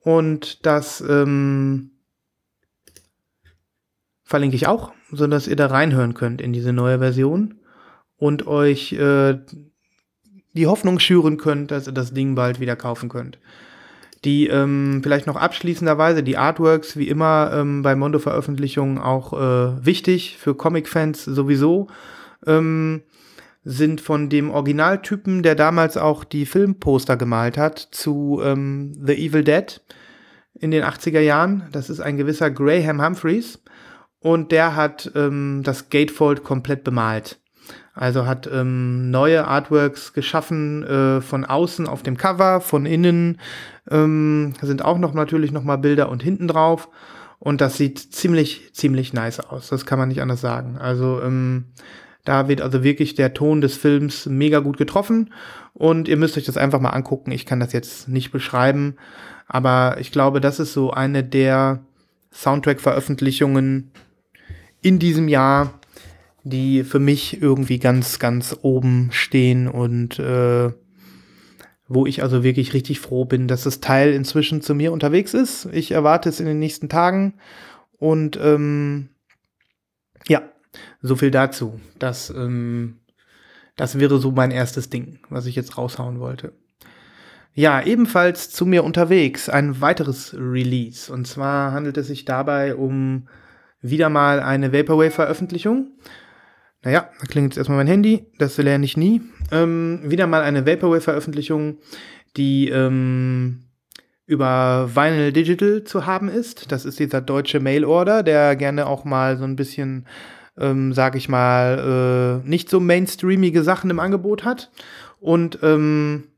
Und 0.00 0.66
das 0.66 1.00
ähm, 1.00 1.92
verlinke 4.30 4.54
ich 4.54 4.68
auch, 4.68 4.92
sodass 5.10 5.48
ihr 5.48 5.56
da 5.56 5.66
reinhören 5.66 6.14
könnt 6.14 6.40
in 6.40 6.52
diese 6.52 6.72
neue 6.72 7.00
Version 7.00 7.56
und 8.16 8.46
euch 8.46 8.92
äh, 8.92 9.38
die 10.52 10.68
Hoffnung 10.68 11.00
schüren 11.00 11.36
könnt, 11.36 11.72
dass 11.72 11.88
ihr 11.88 11.92
das 11.92 12.14
Ding 12.14 12.36
bald 12.36 12.60
wieder 12.60 12.76
kaufen 12.76 13.08
könnt. 13.08 13.40
Die 14.24 14.46
ähm, 14.46 15.00
vielleicht 15.02 15.26
noch 15.26 15.34
abschließenderweise, 15.34 16.22
die 16.22 16.36
Artworks, 16.36 16.96
wie 16.96 17.08
immer 17.08 17.50
ähm, 17.52 17.82
bei 17.82 17.96
Mondo-Veröffentlichungen 17.96 18.98
auch 18.98 19.32
äh, 19.32 19.84
wichtig, 19.84 20.36
für 20.38 20.54
Comic-Fans 20.54 21.24
sowieso. 21.24 21.88
Ähm, 22.46 23.02
sind 23.64 24.00
von 24.00 24.28
dem 24.28 24.50
Originaltypen, 24.50 25.42
der 25.42 25.56
damals 25.56 25.96
auch 25.96 26.22
die 26.22 26.46
Filmposter 26.46 27.16
gemalt 27.16 27.58
hat, 27.58 27.78
zu 27.90 28.40
ähm, 28.44 28.92
The 29.04 29.14
Evil 29.14 29.42
Dead 29.42 29.80
in 30.54 30.70
den 30.70 30.84
80er 30.84 31.20
Jahren. 31.20 31.64
Das 31.72 31.90
ist 31.90 32.00
ein 32.00 32.16
gewisser 32.16 32.50
Graham 32.50 33.04
Humphreys 33.04 33.58
und 34.20 34.52
der 34.52 34.76
hat 34.76 35.10
ähm, 35.14 35.62
das 35.64 35.88
Gatefold 35.88 36.44
komplett 36.44 36.84
bemalt. 36.84 37.38
Also 37.94 38.26
hat 38.26 38.48
ähm, 38.52 39.10
neue 39.10 39.46
Artworks 39.46 40.12
geschaffen 40.12 40.84
äh, 40.84 41.20
von 41.20 41.44
außen 41.44 41.86
auf 41.86 42.02
dem 42.02 42.16
Cover, 42.16 42.60
von 42.60 42.86
innen 42.86 43.40
ähm, 43.90 44.54
sind 44.62 44.84
auch 44.84 44.98
noch 44.98 45.12
natürlich 45.12 45.52
noch 45.52 45.64
mal 45.64 45.76
Bilder 45.76 46.08
und 46.08 46.22
hinten 46.22 46.48
drauf 46.48 46.88
und 47.38 47.60
das 47.60 47.76
sieht 47.76 47.98
ziemlich 47.98 48.70
ziemlich 48.72 49.12
nice 49.12 49.40
aus. 49.40 49.68
Das 49.68 49.86
kann 49.86 49.98
man 49.98 50.08
nicht 50.08 50.22
anders 50.22 50.40
sagen. 50.40 50.78
Also 50.78 51.20
ähm, 51.22 51.66
da 52.24 52.48
wird 52.48 52.60
also 52.60 52.84
wirklich 52.84 53.14
der 53.14 53.34
Ton 53.34 53.60
des 53.60 53.76
Films 53.76 54.26
mega 54.26 54.60
gut 54.60 54.76
getroffen 54.76 55.32
und 55.72 56.06
ihr 56.06 56.16
müsst 56.16 56.36
euch 56.36 56.44
das 56.44 56.56
einfach 56.56 56.80
mal 56.80 56.90
angucken. 56.90 57.32
Ich 57.32 57.46
kann 57.46 57.60
das 57.60 57.72
jetzt 57.72 58.08
nicht 58.08 58.30
beschreiben, 58.30 58.96
aber 59.48 59.96
ich 59.98 60.12
glaube, 60.12 60.40
das 60.40 60.60
ist 60.60 60.72
so 60.72 60.92
eine 60.92 61.24
der 61.24 61.80
Soundtrack-Veröffentlichungen 62.32 63.90
in 64.82 64.98
diesem 64.98 65.28
Jahr, 65.28 65.74
die 66.42 66.84
für 66.84 66.98
mich 66.98 67.42
irgendwie 67.42 67.78
ganz, 67.78 68.18
ganz 68.18 68.56
oben 68.62 69.08
stehen 69.12 69.68
und 69.68 70.18
äh, 70.18 70.72
wo 71.86 72.06
ich 72.06 72.22
also 72.22 72.44
wirklich 72.44 72.72
richtig 72.72 73.00
froh 73.00 73.24
bin, 73.24 73.48
dass 73.48 73.64
das 73.64 73.80
Teil 73.80 74.12
inzwischen 74.12 74.62
zu 74.62 74.74
mir 74.74 74.92
unterwegs 74.92 75.34
ist. 75.34 75.66
Ich 75.72 75.90
erwarte 75.90 76.28
es 76.28 76.40
in 76.40 76.46
den 76.46 76.60
nächsten 76.60 76.88
Tagen 76.88 77.34
und 77.98 78.38
ähm, 78.40 79.08
ja, 80.28 80.42
so 81.02 81.16
viel 81.16 81.30
dazu. 81.32 81.80
Das, 81.98 82.30
ähm, 82.30 83.00
das 83.76 83.98
wäre 83.98 84.18
so 84.20 84.30
mein 84.30 84.52
erstes 84.52 84.88
Ding, 84.88 85.18
was 85.30 85.46
ich 85.46 85.56
jetzt 85.56 85.76
raushauen 85.76 86.20
wollte. 86.20 86.52
Ja, 87.54 87.82
ebenfalls 87.82 88.50
zu 88.50 88.64
mir 88.64 88.84
unterwegs 88.84 89.48
ein 89.48 89.80
weiteres 89.80 90.34
Release. 90.34 91.12
Und 91.12 91.26
zwar 91.26 91.72
handelt 91.72 91.96
es 91.96 92.06
sich 92.06 92.24
dabei 92.24 92.76
um 92.76 93.26
wieder 93.82 94.08
mal 94.08 94.40
eine 94.40 94.72
Vaporwave-Veröffentlichung. 94.72 95.92
Naja, 96.82 97.10
da 97.20 97.26
klingt 97.26 97.52
jetzt 97.52 97.58
erstmal 97.58 97.78
mein 97.78 97.86
Handy, 97.86 98.26
das 98.38 98.56
lerne 98.56 98.84
ich 98.84 98.96
nie. 98.96 99.22
Ähm, 99.52 100.00
wieder 100.04 100.26
mal 100.26 100.42
eine 100.42 100.66
Vaporwave-Veröffentlichung, 100.66 101.78
die 102.36 102.68
ähm, 102.68 103.64
über 104.26 104.90
Vinyl 104.94 105.32
Digital 105.32 105.84
zu 105.84 106.06
haben 106.06 106.28
ist. 106.28 106.72
Das 106.72 106.84
ist 106.84 106.98
dieser 106.98 107.20
deutsche 107.20 107.60
Mail-Order, 107.60 108.22
der 108.22 108.56
gerne 108.56 108.86
auch 108.86 109.04
mal 109.04 109.36
so 109.36 109.44
ein 109.44 109.56
bisschen 109.56 110.06
ähm, 110.60 110.92
sag 110.92 111.16
ich 111.16 111.28
mal, 111.28 112.42
äh, 112.44 112.48
nicht 112.48 112.68
so 112.68 112.78
mainstreamige 112.78 113.62
Sachen 113.62 113.90
im 113.90 113.98
Angebot 113.98 114.44
hat. 114.44 114.70
Und 115.18 115.58
ähm, 115.62 116.28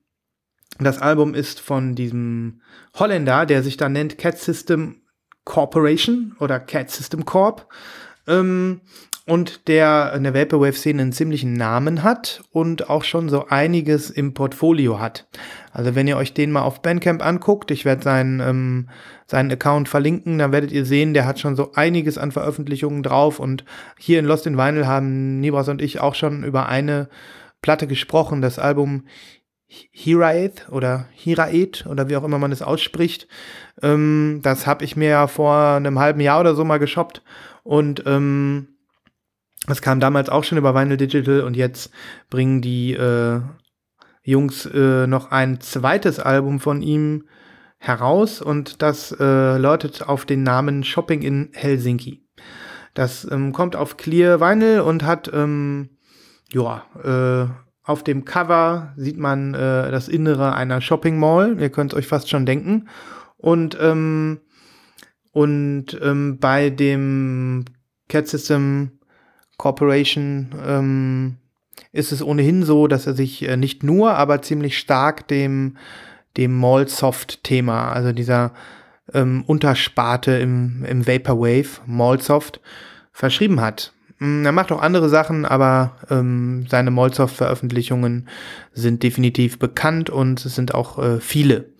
das 0.78 1.00
Album 1.00 1.34
ist 1.34 1.60
von 1.60 1.94
diesem 1.94 2.60
Holländer, 2.94 3.46
der 3.46 3.62
sich 3.62 3.76
da 3.76 3.88
nennt 3.88 4.18
Cat 4.18 4.38
System 4.38 5.01
Corporation 5.44 6.36
oder 6.38 6.60
Cat 6.60 6.90
System 6.90 7.24
Corp. 7.24 7.66
Ähm, 8.26 8.80
und 9.24 9.68
der 9.68 10.12
in 10.16 10.24
der 10.24 10.34
Vaporwave-Szene 10.34 11.00
einen 11.00 11.12
ziemlichen 11.12 11.52
Namen 11.52 12.02
hat 12.02 12.42
und 12.50 12.90
auch 12.90 13.04
schon 13.04 13.28
so 13.28 13.46
einiges 13.46 14.10
im 14.10 14.34
Portfolio 14.34 14.98
hat. 14.98 15.28
Also 15.72 15.94
wenn 15.94 16.08
ihr 16.08 16.16
euch 16.16 16.34
den 16.34 16.50
mal 16.50 16.62
auf 16.62 16.82
Bandcamp 16.82 17.24
anguckt, 17.24 17.70
ich 17.70 17.84
werde 17.84 18.02
seinen, 18.02 18.40
ähm, 18.40 18.88
seinen 19.26 19.52
Account 19.52 19.88
verlinken, 19.88 20.38
dann 20.38 20.50
werdet 20.50 20.72
ihr 20.72 20.84
sehen, 20.84 21.14
der 21.14 21.24
hat 21.24 21.38
schon 21.38 21.54
so 21.54 21.72
einiges 21.74 22.18
an 22.18 22.32
Veröffentlichungen 22.32 23.04
drauf 23.04 23.38
und 23.38 23.64
hier 23.96 24.18
in 24.18 24.24
Lost 24.24 24.46
in 24.46 24.58
Vinyl 24.58 24.88
haben 24.88 25.38
Nibras 25.38 25.68
und 25.68 25.80
ich 25.80 26.00
auch 26.00 26.16
schon 26.16 26.42
über 26.42 26.68
eine 26.68 27.08
Platte 27.62 27.86
gesprochen, 27.86 28.42
das 28.42 28.58
Album 28.58 29.04
Hiraeth 29.90 30.68
oder 30.70 31.06
Hiraeth 31.12 31.86
oder 31.86 32.08
wie 32.08 32.16
auch 32.16 32.24
immer 32.24 32.38
man 32.38 32.52
es 32.52 32.62
ausspricht. 32.62 33.26
Ähm, 33.82 34.40
das 34.42 34.66
habe 34.66 34.84
ich 34.84 34.96
mir 34.96 35.08
ja 35.08 35.26
vor 35.26 35.56
einem 35.56 35.98
halben 35.98 36.20
Jahr 36.20 36.40
oder 36.40 36.54
so 36.54 36.64
mal 36.64 36.78
geshoppt 36.78 37.22
und 37.62 38.02
ähm, 38.06 38.68
das 39.66 39.80
kam 39.80 40.00
damals 40.00 40.28
auch 40.28 40.44
schon 40.44 40.58
über 40.58 40.74
Vinyl 40.74 40.96
Digital 40.96 41.42
und 41.42 41.56
jetzt 41.56 41.92
bringen 42.30 42.60
die 42.60 42.94
äh, 42.94 43.40
Jungs 44.24 44.66
äh, 44.66 45.06
noch 45.06 45.30
ein 45.30 45.60
zweites 45.60 46.18
Album 46.18 46.60
von 46.60 46.82
ihm 46.82 47.24
heraus 47.78 48.40
und 48.40 48.82
das 48.82 49.12
äh, 49.18 49.56
lautet 49.56 50.08
auf 50.08 50.24
den 50.24 50.42
Namen 50.42 50.84
Shopping 50.84 51.22
in 51.22 51.50
Helsinki. 51.52 52.24
Das 52.94 53.26
ähm, 53.30 53.52
kommt 53.52 53.74
auf 53.74 53.96
Clear 53.96 54.40
Vinyl 54.40 54.80
und 54.80 55.04
hat, 55.04 55.30
ähm, 55.32 55.90
ja, 56.52 56.84
äh, 57.02 57.71
auf 57.92 58.02
dem 58.02 58.24
Cover 58.24 58.94
sieht 58.96 59.18
man 59.18 59.52
äh, 59.52 59.90
das 59.90 60.08
Innere 60.08 60.54
einer 60.54 60.80
Shopping 60.80 61.18
Mall. 61.18 61.60
Ihr 61.60 61.68
könnt 61.68 61.92
euch 61.92 62.06
fast 62.06 62.30
schon 62.30 62.46
denken. 62.46 62.88
Und, 63.36 63.76
ähm, 63.78 64.40
und 65.32 65.98
ähm, 66.02 66.38
bei 66.38 66.70
dem 66.70 67.66
Cat 68.08 68.28
System 68.28 68.92
Corporation 69.58 70.48
ähm, 70.66 71.36
ist 71.92 72.12
es 72.12 72.22
ohnehin 72.22 72.62
so, 72.62 72.86
dass 72.86 73.06
er 73.06 73.12
sich 73.12 73.46
äh, 73.46 73.58
nicht 73.58 73.82
nur, 73.82 74.14
aber 74.14 74.40
ziemlich 74.40 74.78
stark 74.78 75.28
dem, 75.28 75.76
dem 76.38 76.58
Mallsoft-Thema, 76.58 77.92
also 77.92 78.12
dieser 78.12 78.54
ähm, 79.12 79.44
Untersparte 79.46 80.32
im, 80.38 80.82
im 80.88 81.06
Vaporwave, 81.06 81.82
Mallsoft, 81.84 82.60
verschrieben 83.12 83.60
hat. 83.60 83.92
Mm, 84.22 84.44
er 84.44 84.52
macht 84.52 84.70
auch 84.70 84.80
andere 84.80 85.08
Sachen, 85.08 85.44
aber 85.44 85.96
ähm, 86.08 86.66
seine 86.68 86.92
Mallsoft-Veröffentlichungen 86.92 88.28
sind 88.72 89.02
definitiv 89.02 89.58
bekannt 89.58 90.10
und 90.10 90.44
es 90.44 90.54
sind 90.54 90.74
auch 90.74 90.98
äh, 91.02 91.18
viele. 91.18 91.70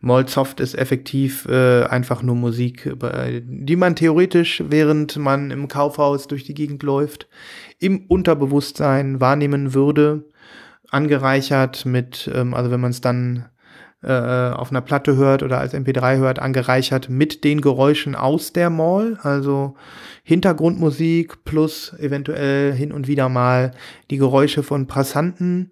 Molsoft 0.00 0.60
ist 0.60 0.76
effektiv 0.76 1.46
äh, 1.46 1.84
einfach 1.84 2.22
nur 2.22 2.36
Musik, 2.36 2.94
die 3.42 3.76
man 3.76 3.96
theoretisch, 3.96 4.62
während 4.68 5.16
man 5.16 5.50
im 5.50 5.68
Kaufhaus 5.68 6.26
durch 6.26 6.44
die 6.44 6.52
Gegend 6.52 6.82
läuft, 6.82 7.26
im 7.78 8.04
Unterbewusstsein 8.06 9.20
wahrnehmen 9.20 9.72
würde, 9.72 10.24
angereichert 10.90 11.86
mit, 11.86 12.30
ähm, 12.34 12.54
also 12.54 12.70
wenn 12.70 12.80
man 12.80 12.90
es 12.92 13.00
dann 13.00 13.46
äh, 14.04 14.52
auf 14.54 14.70
einer 14.70 14.80
Platte 14.80 15.16
hört 15.16 15.42
oder 15.42 15.58
als 15.58 15.74
MP3 15.74 16.18
hört, 16.18 16.38
angereichert 16.38 17.08
mit 17.08 17.44
den 17.44 17.60
Geräuschen 17.60 18.14
aus 18.14 18.52
der 18.52 18.70
Mall, 18.70 19.18
also 19.22 19.76
Hintergrundmusik 20.22 21.44
plus 21.44 21.92
eventuell 21.98 22.72
hin 22.72 22.92
und 22.92 23.08
wieder 23.08 23.28
mal 23.28 23.72
die 24.10 24.18
Geräusche 24.18 24.62
von 24.62 24.86
Passanten 24.86 25.70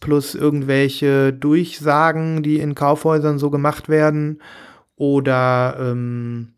plus 0.00 0.34
irgendwelche 0.34 1.32
Durchsagen, 1.32 2.42
die 2.42 2.58
in 2.58 2.74
Kaufhäusern 2.74 3.38
so 3.38 3.50
gemacht 3.50 3.88
werden 3.88 4.42
oder 4.96 5.76
ähm, 5.78 6.54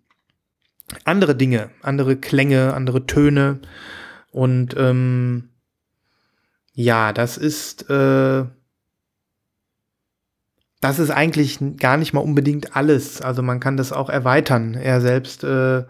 andere 1.05 1.35
Dinge, 1.35 1.71
andere 1.83 2.17
Klänge, 2.17 2.75
andere 2.75 3.07
Töne. 3.07 3.61
Und 4.31 4.75
ähm, 4.77 5.51
ja, 6.75 7.13
das 7.13 7.39
ist, 7.39 7.89
äh, 7.89 8.45
das 10.85 10.99
ist 10.99 11.09
eigentlich 11.09 11.59
gar 11.79 11.97
nicht 11.97 12.13
mal 12.13 12.21
unbedingt 12.21 12.77
alles. 12.77 13.23
Also 13.23 13.43
man 13.43 13.59
kann 13.59 13.79
das 13.79 13.91
auch 13.91 14.11
erweitern. 14.11 14.75
Er 14.75 15.01
selbst 15.01 15.43
äh, 15.43 15.85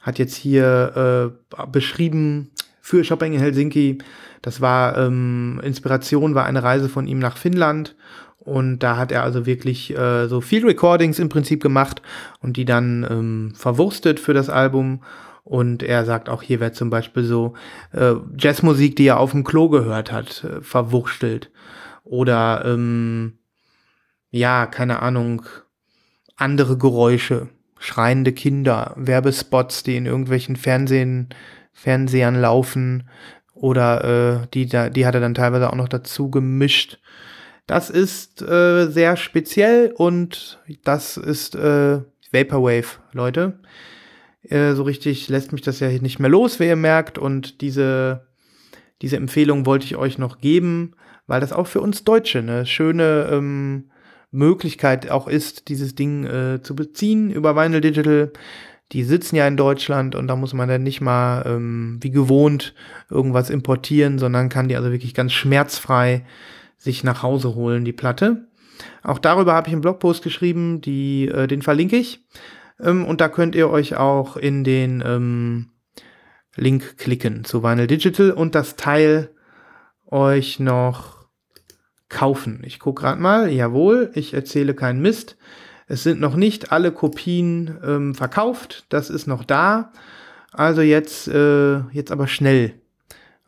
hat 0.00 0.18
jetzt 0.18 0.34
hier 0.34 1.32
äh, 1.56 1.66
beschrieben 1.70 2.50
für 2.80 3.04
Shopping 3.04 3.34
in 3.34 3.38
Helsinki. 3.38 3.98
Das 4.42 4.60
war 4.60 4.98
ähm, 4.98 5.60
Inspiration, 5.62 6.34
war 6.34 6.44
eine 6.44 6.64
Reise 6.64 6.88
von 6.88 7.06
ihm 7.06 7.20
nach 7.20 7.36
Finnland. 7.36 7.94
Und 8.40 8.80
da 8.80 8.96
hat 8.96 9.12
er 9.12 9.22
also 9.22 9.46
wirklich 9.46 9.96
äh, 9.96 10.26
so 10.26 10.40
Field 10.40 10.64
Recordings 10.64 11.20
im 11.20 11.28
Prinzip 11.28 11.62
gemacht 11.62 12.02
und 12.40 12.56
die 12.56 12.64
dann 12.64 13.06
ähm, 13.08 13.52
verwurstet 13.54 14.18
für 14.18 14.34
das 14.34 14.50
Album. 14.50 15.04
Und 15.44 15.84
er 15.84 16.04
sagt 16.04 16.28
auch, 16.28 16.42
hier 16.42 16.58
wäre 16.58 16.72
zum 16.72 16.90
Beispiel 16.90 17.22
so 17.22 17.54
äh, 17.92 18.14
Jazzmusik, 18.36 18.96
die 18.96 19.06
er 19.06 19.20
auf 19.20 19.30
dem 19.30 19.44
Klo 19.44 19.68
gehört 19.68 20.10
hat, 20.10 20.42
äh, 20.42 20.60
verwurstelt. 20.62 21.52
Oder 22.02 22.64
ähm, 22.66 23.34
ja, 24.32 24.66
keine 24.66 25.00
Ahnung, 25.00 25.42
andere 26.36 26.76
Geräusche, 26.76 27.48
schreiende 27.78 28.32
Kinder, 28.32 28.94
Werbespots, 28.96 29.84
die 29.84 29.96
in 29.96 30.06
irgendwelchen 30.06 30.56
Fernsehen, 30.56 31.28
Fernsehern 31.72 32.40
laufen 32.40 33.08
oder 33.54 34.42
äh, 34.42 34.46
die, 34.54 34.66
die 34.66 35.06
hat 35.06 35.14
er 35.14 35.20
dann 35.20 35.34
teilweise 35.34 35.70
auch 35.70 35.76
noch 35.76 35.88
dazu 35.88 36.30
gemischt. 36.30 36.98
Das 37.66 37.90
ist 37.90 38.42
äh, 38.42 38.88
sehr 38.88 39.16
speziell 39.16 39.92
und 39.96 40.60
das 40.82 41.16
ist 41.16 41.54
äh, 41.54 42.00
Vaporwave, 42.32 42.98
Leute. 43.12 43.60
Äh, 44.42 44.72
so 44.72 44.82
richtig 44.82 45.28
lässt 45.28 45.52
mich 45.52 45.62
das 45.62 45.78
ja 45.80 45.88
nicht 45.88 46.18
mehr 46.18 46.30
los, 46.30 46.58
wie 46.58 46.66
ihr 46.66 46.76
merkt. 46.76 47.18
Und 47.18 47.60
diese, 47.60 48.26
diese 49.02 49.16
Empfehlung 49.16 49.66
wollte 49.66 49.84
ich 49.84 49.96
euch 49.96 50.18
noch 50.18 50.38
geben, 50.38 50.96
weil 51.26 51.40
das 51.40 51.52
auch 51.52 51.66
für 51.66 51.80
uns 51.80 52.02
Deutsche 52.04 52.38
eine 52.38 52.66
schöne 52.66 53.28
ähm, 53.30 53.91
Möglichkeit 54.32 55.10
auch 55.10 55.28
ist, 55.28 55.68
dieses 55.68 55.94
Ding 55.94 56.24
äh, 56.24 56.62
zu 56.62 56.74
beziehen 56.74 57.30
über 57.30 57.54
Vinyl 57.54 57.80
Digital. 57.80 58.32
Die 58.90 59.04
sitzen 59.04 59.36
ja 59.36 59.46
in 59.46 59.56
Deutschland 59.56 60.14
und 60.14 60.26
da 60.26 60.36
muss 60.36 60.52
man 60.52 60.68
dann 60.68 60.82
nicht 60.82 61.00
mal 61.00 61.44
ähm, 61.46 61.98
wie 62.00 62.10
gewohnt 62.10 62.74
irgendwas 63.10 63.48
importieren, 63.48 64.18
sondern 64.18 64.48
kann 64.48 64.68
die 64.68 64.76
also 64.76 64.90
wirklich 64.90 65.14
ganz 65.14 65.32
schmerzfrei 65.32 66.26
sich 66.76 67.04
nach 67.04 67.22
Hause 67.22 67.54
holen, 67.54 67.84
die 67.84 67.92
Platte. 67.92 68.48
Auch 69.02 69.18
darüber 69.18 69.54
habe 69.54 69.68
ich 69.68 69.72
einen 69.72 69.82
Blogpost 69.82 70.22
geschrieben, 70.22 70.80
die, 70.80 71.28
äh, 71.28 71.46
den 71.46 71.62
verlinke 71.62 71.96
ich. 71.96 72.26
Ähm, 72.80 73.04
und 73.04 73.20
da 73.20 73.28
könnt 73.28 73.54
ihr 73.54 73.70
euch 73.70 73.96
auch 73.96 74.36
in 74.36 74.64
den 74.64 75.02
ähm, 75.06 75.70
Link 76.56 76.98
klicken 76.98 77.44
zu 77.44 77.62
Vinyl 77.62 77.86
Digital 77.86 78.32
und 78.32 78.54
das 78.54 78.76
Teil 78.76 79.30
euch 80.06 80.58
noch 80.58 81.21
kaufen. 82.12 82.62
Ich 82.64 82.78
gucke 82.78 83.02
gerade 83.02 83.20
mal, 83.20 83.50
jawohl, 83.50 84.10
ich 84.14 84.34
erzähle 84.34 84.74
keinen 84.74 85.02
Mist. 85.02 85.36
Es 85.88 86.04
sind 86.04 86.20
noch 86.20 86.36
nicht 86.36 86.70
alle 86.70 86.92
Kopien 86.92 87.78
ähm, 87.84 88.14
verkauft, 88.14 88.86
das 88.90 89.10
ist 89.10 89.26
noch 89.26 89.44
da. 89.44 89.92
Also 90.52 90.82
jetzt, 90.82 91.26
äh, 91.28 91.80
jetzt 91.90 92.12
aber 92.12 92.28
schnell. 92.28 92.74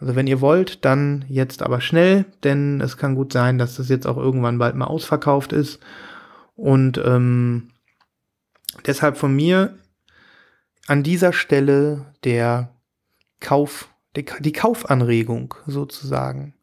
Also 0.00 0.16
wenn 0.16 0.26
ihr 0.26 0.40
wollt, 0.40 0.85
dann 0.85 1.25
jetzt 1.28 1.62
aber 1.62 1.80
schnell, 1.80 2.25
denn 2.42 2.80
es 2.80 2.97
kann 2.97 3.14
gut 3.14 3.33
sein, 3.33 3.59
dass 3.59 3.76
das 3.76 3.88
jetzt 3.88 4.06
auch 4.06 4.16
irgendwann 4.16 4.59
bald 4.59 4.75
mal 4.75 4.87
ausverkauft 4.87 5.52
ist. 5.52 5.78
Und 6.56 6.99
ähm, 7.04 7.71
deshalb 8.87 9.16
von 9.16 9.35
mir 9.35 9.78
an 10.87 11.02
dieser 11.02 11.33
Stelle 11.33 12.06
der 12.25 12.71
Kauf, 13.40 13.88
die, 14.16 14.25
die 14.40 14.52
Kaufanregung 14.52 15.54
sozusagen. 15.66 16.54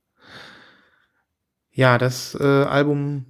Ja, 1.73 1.97
das 1.97 2.37
äh, 2.39 2.43
Album 2.43 3.25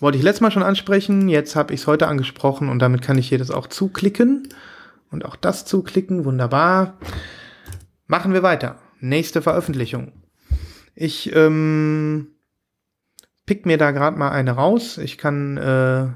wollte 0.00 0.18
ich 0.18 0.24
letztes 0.24 0.40
Mal 0.40 0.50
schon 0.50 0.64
ansprechen. 0.64 1.28
Jetzt 1.28 1.54
habe 1.54 1.72
ich 1.72 1.80
es 1.80 1.86
heute 1.86 2.08
angesprochen 2.08 2.68
und 2.68 2.80
damit 2.80 3.02
kann 3.02 3.18
ich 3.18 3.28
hier 3.28 3.38
das 3.38 3.50
auch 3.50 3.68
zuklicken. 3.68 4.48
Und 5.10 5.24
auch 5.24 5.36
das 5.36 5.64
zuklicken. 5.64 6.24
Wunderbar. 6.24 6.98
Machen 8.06 8.32
wir 8.32 8.42
weiter. 8.42 8.78
Nächste 8.98 9.42
Veröffentlichung. 9.42 10.12
Ich 10.94 11.34
ähm, 11.34 12.28
pick 13.46 13.66
mir 13.66 13.78
da 13.78 13.90
gerade 13.90 14.18
mal 14.18 14.30
eine 14.30 14.52
raus. 14.52 14.98
Ich 14.98 15.18
kann, 15.18 15.56
äh, 15.56 16.08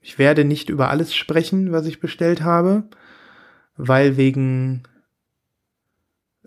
ich 0.00 0.18
werde 0.18 0.44
nicht 0.44 0.68
über 0.68 0.90
alles 0.90 1.14
sprechen, 1.14 1.72
was 1.72 1.86
ich 1.86 2.00
bestellt 2.00 2.42
habe, 2.42 2.84
weil 3.76 4.16
wegen, 4.16 4.84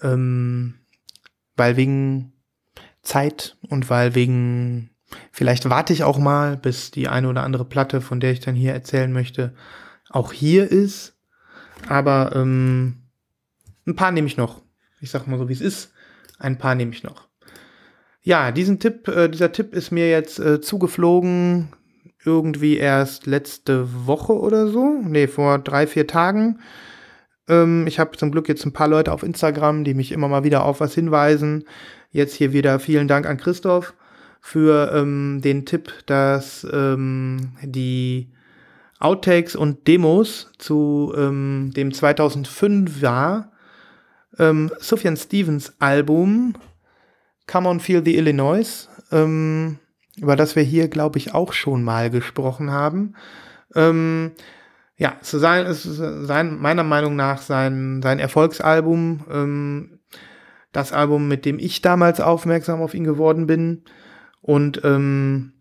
ähm, 0.02 0.76
weil 1.56 1.76
wegen 1.76 2.34
Zeit 3.02 3.58
und 3.62 3.90
weil 3.90 4.16
wegen, 4.16 4.92
vielleicht 5.32 5.70
warte 5.70 5.94
ich 5.94 6.04
auch 6.04 6.18
mal, 6.18 6.58
bis 6.58 6.92
die 6.92 7.08
eine 7.08 7.30
oder 7.30 7.44
andere 7.44 7.66
Platte, 7.66 8.02
von 8.02 8.20
der 8.20 8.32
ich 8.32 8.40
dann 8.40 8.56
hier 8.56 8.74
erzählen 8.74 9.12
möchte, 9.12 9.54
auch 10.10 10.34
hier 10.34 10.70
ist. 10.70 11.16
Aber 11.88 12.36
ähm, 12.36 13.04
ein 13.88 13.96
paar 13.96 14.12
nehme 14.12 14.28
ich 14.28 14.38
noch. 14.38 14.62
Ich 15.02 15.12
sag 15.12 15.28
mal 15.28 15.38
so, 15.38 15.50
wie 15.50 15.54
es 15.54 15.62
ist. 15.62 15.94
Ein 16.38 16.58
paar 16.58 16.76
nehme 16.76 16.92
ich 16.92 17.04
noch. 17.04 17.28
Ja, 18.22 18.52
diesen 18.52 18.80
Tipp, 18.80 19.08
äh, 19.08 19.30
dieser 19.30 19.52
Tipp 19.52 19.74
ist 19.74 19.92
mir 19.92 20.10
jetzt 20.10 20.40
äh, 20.40 20.60
zugeflogen, 20.60 21.70
irgendwie 22.26 22.78
erst 22.78 23.26
letzte 23.26 24.06
Woche 24.06 24.34
oder 24.34 24.68
so. 24.68 25.00
Nee, 25.02 25.28
vor 25.28 25.60
drei, 25.60 25.88
vier 25.88 26.06
Tagen. 26.06 26.60
Ähm, 27.48 27.88
ich 27.88 28.00
habe 28.00 28.18
zum 28.18 28.32
Glück 28.32 28.50
jetzt 28.50 28.66
ein 28.66 28.74
paar 28.74 28.88
Leute 28.88 29.12
auf 29.14 29.24
Instagram, 29.24 29.84
die 29.84 29.94
mich 29.94 30.12
immer 30.12 30.28
mal 30.28 30.44
wieder 30.44 30.66
auf 30.66 30.80
was 30.82 30.94
hinweisen. 30.94 31.66
Jetzt 32.12 32.34
hier 32.34 32.54
wieder 32.54 32.80
vielen 32.80 33.08
Dank 33.08 33.26
an 33.26 33.38
Christoph 33.38 33.94
für 34.42 34.92
ähm, 34.94 35.42
den 35.44 35.66
Tipp, 35.66 35.94
dass 36.06 36.66
ähm, 36.72 37.52
die 37.62 38.32
Outtakes 39.00 39.56
und 39.56 39.88
Demos 39.88 40.52
zu 40.58 41.14
ähm, 41.16 41.72
dem 41.76 41.94
2005 41.94 43.02
war 43.02 43.52
ähm, 44.38 44.72
Sufjan 44.80 45.18
Stevens 45.18 45.74
Album 45.80 46.54
Come 47.48 47.68
on 47.68 47.80
Feel 47.80 48.04
the 48.04 48.16
Illinois, 48.16 48.88
ähm, 49.12 49.80
über 50.18 50.36
das 50.36 50.56
wir 50.56 50.64
hier, 50.64 50.88
glaube 50.88 51.18
ich, 51.18 51.34
auch 51.34 51.54
schon 51.54 51.84
mal 51.84 52.10
gesprochen 52.10 52.72
haben. 52.72 53.16
Ähm, 53.74 54.32
ja, 54.98 55.16
zu 55.22 55.40
sein, 55.40 55.66
ist 55.66 55.84
sein, 55.84 56.60
meiner 56.60 56.84
Meinung 56.84 57.16
nach 57.16 57.42
sein, 57.42 58.02
sein 58.04 58.20
Erfolgsalbum. 58.20 59.26
Ähm, 59.32 59.99
das 60.72 60.94
Album, 60.94 61.28
mit 61.28 61.46
dem 61.46 61.60
ich 61.60 61.82
damals 61.82 62.20
aufmerksam 62.22 62.82
auf 62.82 62.94
ihn 62.94 63.04
geworden 63.04 63.48
bin. 63.48 63.84
Und 64.42 64.82
ähm, 64.84 65.54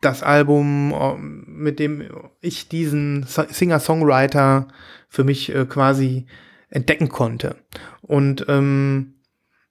das 0.00 0.22
Album, 0.22 0.92
äh, 0.92 1.16
mit 1.16 1.78
dem 1.78 2.04
ich 2.40 2.68
diesen 2.68 3.24
Singer-Songwriter 3.24 4.68
für 5.08 5.24
mich 5.24 5.54
äh, 5.54 5.64
quasi 5.66 6.26
entdecken 6.68 7.08
konnte. 7.08 7.56
Und 8.02 8.46
ähm, 8.48 9.14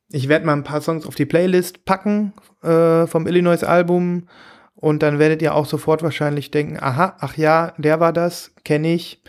ich 0.09 0.29
werde 0.29 0.45
mal 0.45 0.53
ein 0.53 0.63
paar 0.63 0.81
Songs 0.81 1.05
auf 1.05 1.15
die 1.15 1.25
Playlist 1.25 1.85
packen 1.85 2.33
äh, 2.61 3.07
vom 3.07 3.27
Illinois-Album. 3.27 4.27
Und 4.75 5.01
dann 5.01 5.19
werdet 5.19 5.41
ihr 5.41 5.55
auch 5.55 5.65
sofort 5.65 6.03
wahrscheinlich 6.03 6.51
denken, 6.51 6.77
aha, 6.79 7.15
ach 7.19 7.37
ja, 7.37 7.73
der 7.77 7.99
war 7.99 8.13
das, 8.13 8.53
kenne 8.63 8.93
ich. 8.93 9.21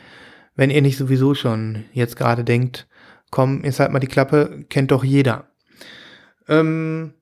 Wenn 0.57 0.71
ihr 0.71 0.83
nicht 0.83 0.99
sowieso 0.99 1.35
schon 1.35 1.85
jetzt 1.93 2.17
gerade 2.17 2.45
denkt, 2.45 2.87
komm, 3.35 3.65
jetzt 3.65 3.81
halt 3.81 3.91
mal 3.91 3.99
die 3.99 4.07
Klappe, 4.07 4.65
kennt 4.69 4.93
doch 4.93 5.03
jeder. 5.03 5.49
Ähm, 6.47 7.15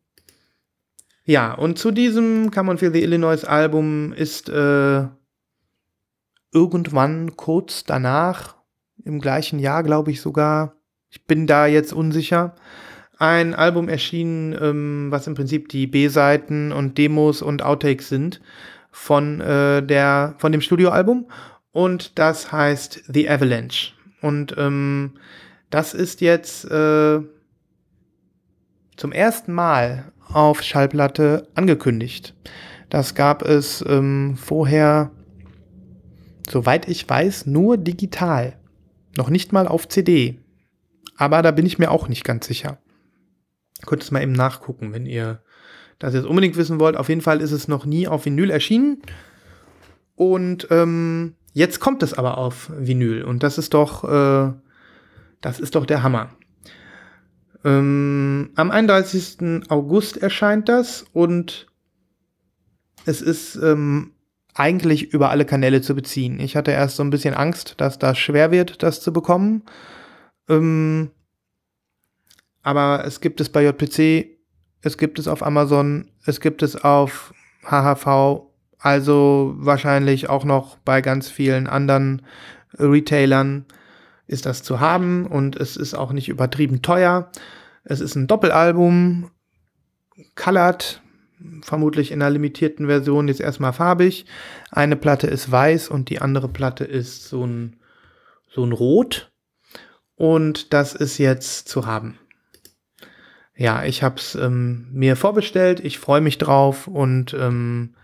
ja, 1.25 1.55
und 1.55 1.79
zu 1.79 1.91
diesem 1.91 2.51
Come 2.51 2.71
on 2.71 2.77
Feel 2.77 2.93
the 2.93 3.03
Illinois 3.03 3.45
Album 3.47 4.13
ist 4.13 4.51
äh, 4.51 5.07
irgendwann 6.53 7.35
kurz 7.37 7.85
danach, 7.85 8.57
im 9.03 9.23
gleichen 9.23 9.59
Jahr, 9.59 9.83
glaube 9.83 10.11
ich 10.11 10.21
sogar, 10.21 10.75
ich 11.09 11.25
bin 11.27 11.47
da 11.47 11.65
jetzt 11.65 11.95
unsicher, 11.95 12.57
ein 13.19 13.55
Album 13.55 13.89
erschienen, 13.89 14.55
ähm, 14.61 15.07
was 15.09 15.27
im 15.27 15.35
Prinzip 15.35 15.71
die 15.71 15.87
B-Seiten 15.87 16.73
und 16.73 16.99
Demos 16.99 17.41
und 17.41 17.63
Outtakes 17.63 18.11
sind 18.11 18.43
von 18.91 19.41
äh, 19.41 19.83
der 19.83 20.35
von 20.37 20.53
dem 20.53 20.61
Studioalbum. 20.61 21.31
Und 21.71 22.19
das 22.19 22.53
heißt 22.53 23.05
The 23.09 23.31
Avalanche. 23.31 23.95
Und 24.21 24.55
ähm, 24.59 25.13
das 25.73 25.95
ist 25.95 26.21
jetzt 26.21 26.67
äh, 26.67 27.21
zum 28.97 29.11
ersten 29.11 29.53
Mal 29.55 30.13
auf 30.29 30.63
Schallplatte 30.63 31.49
angekündigt. 31.55 32.35
Das 32.91 33.15
gab 33.15 33.43
es 33.43 33.83
ähm, 33.89 34.37
vorher, 34.37 35.11
soweit 36.49 36.89
ich 36.89 37.09
weiß, 37.09 37.47
nur 37.47 37.79
digital. 37.79 38.59
Noch 39.17 39.31
nicht 39.31 39.53
mal 39.53 39.67
auf 39.67 39.89
CD. 39.89 40.39
Aber 41.17 41.41
da 41.41 41.53
bin 41.53 41.65
ich 41.65 41.79
mir 41.79 41.91
auch 41.91 42.07
nicht 42.07 42.23
ganz 42.23 42.47
sicher. 42.47 42.77
Könnt 43.87 44.03
es 44.03 44.11
mal 44.11 44.23
eben 44.23 44.33
nachgucken, 44.33 44.93
wenn 44.93 45.07
ihr 45.07 45.43
das 45.99 46.13
jetzt 46.13 46.27
unbedingt 46.27 46.57
wissen 46.57 46.81
wollt. 46.81 46.99
Auf 46.99 47.09
jeden 47.09 47.23
Fall 47.23 47.41
ist 47.41 47.53
es 47.53 47.67
noch 47.67 47.87
nie 47.87 48.09
auf 48.09 48.27
Vinyl 48.27 48.51
erschienen. 48.51 49.01
Und 50.17 50.69
ähm, 50.71 51.35
jetzt 51.55 51.81
kommt 51.81 52.03
es 52.03 52.13
aber 52.13 52.37
auf 52.37 52.71
Vinyl. 52.77 53.25
Und 53.25 53.43
das 53.43 53.57
ist 53.57 53.73
doch 53.73 54.05
äh, 54.05 54.53
das 55.43 55.61
ist 55.61 55.75
doch 55.75 55.85
der 55.85 56.03
Hammer. 56.03 56.31
Ähm, 57.65 58.51
am 58.57 58.71
31. 58.71 59.69
August 59.69 60.17
erscheint 60.17 60.69
das 60.69 61.05
und 61.13 61.67
es 63.05 63.21
ist 63.21 63.57
ähm, 63.57 64.13
eigentlich 64.55 65.13
über 65.13 65.31
alle 65.31 65.45
Kanäle 65.45 65.81
zu 65.81 65.95
beziehen. 65.95 66.41
Ich 66.41 66.57
hatte 66.57 66.71
erst 66.71 66.97
so 66.97 67.05
ein 67.05 67.11
bisschen 67.11 67.35
Angst, 67.35 67.75
dass 67.79 67.99
das 67.99 68.19
schwer 68.19 68.51
wird, 68.51 68.83
das 68.83 69.01
zu 69.01 69.13
bekommen. 69.13 69.63
Ähm, 70.49 71.11
aber 72.63 73.05
es 73.07 73.21
gibt 73.21 73.41
es 73.41 73.49
bei 73.49 73.65
JPC, 73.65 74.39
es 74.83 74.99
gibt 74.99 75.19
es 75.19 75.29
auf 75.29 75.43
Amazon, 75.43 76.11
es 76.25 76.41
gibt 76.41 76.63
es 76.63 76.77
auf 76.77 77.33
HHV, 77.65 78.43
also 78.79 79.55
wahrscheinlich 79.57 80.29
auch 80.29 80.45
noch 80.45 80.79
bei 80.79 81.01
ganz 81.01 81.29
vielen 81.29 81.67
anderen 81.67 82.23
Retailern 82.75 83.67
ist 84.33 84.47
das 84.47 84.63
zu 84.63 84.81
haben 84.81 85.27
und 85.27 85.57
es 85.57 85.77
ist 85.77 85.95
auch 85.95 86.13
nicht 86.13 86.29
übertrieben 86.29 86.83
teuer. 86.83 87.31
Es 87.85 88.01
ist 88.01 88.15
ein 88.15 88.27
Doppelalbum, 88.27 89.31
colored, 90.35 91.03
vermutlich 91.63 92.13
in 92.13 92.23
einer 92.23 92.31
limitierten 92.31 92.87
Version 92.87 93.29
jetzt 93.29 93.41
erstmal 93.41 93.73
farbig. 93.73 94.27
Eine 94.71 94.97
Platte 94.97 95.27
ist 95.27 95.51
weiß 95.51 95.89
und 95.89 96.09
die 96.11 96.21
andere 96.21 96.49
Platte 96.49 96.85
ist 96.85 97.29
so 97.29 97.47
ein, 97.47 97.77
so 98.49 98.65
ein 98.65 98.73
Rot. 98.73 99.31
Und 100.15 100.73
das 100.73 100.95
ist 100.95 101.19
jetzt 101.19 101.69
zu 101.69 101.87
haben. 101.87 102.19
Ja, 103.57 103.85
ich 103.85 104.03
habe 104.03 104.17
es 104.17 104.35
ähm, 104.35 104.89
mir 104.93 105.17
vorbestellt. 105.17 105.81
Ich 105.81 105.99
freue 105.99 106.21
mich 106.21 106.39
drauf. 106.39 106.87
Und 106.87 107.35
ähm, 107.35 107.95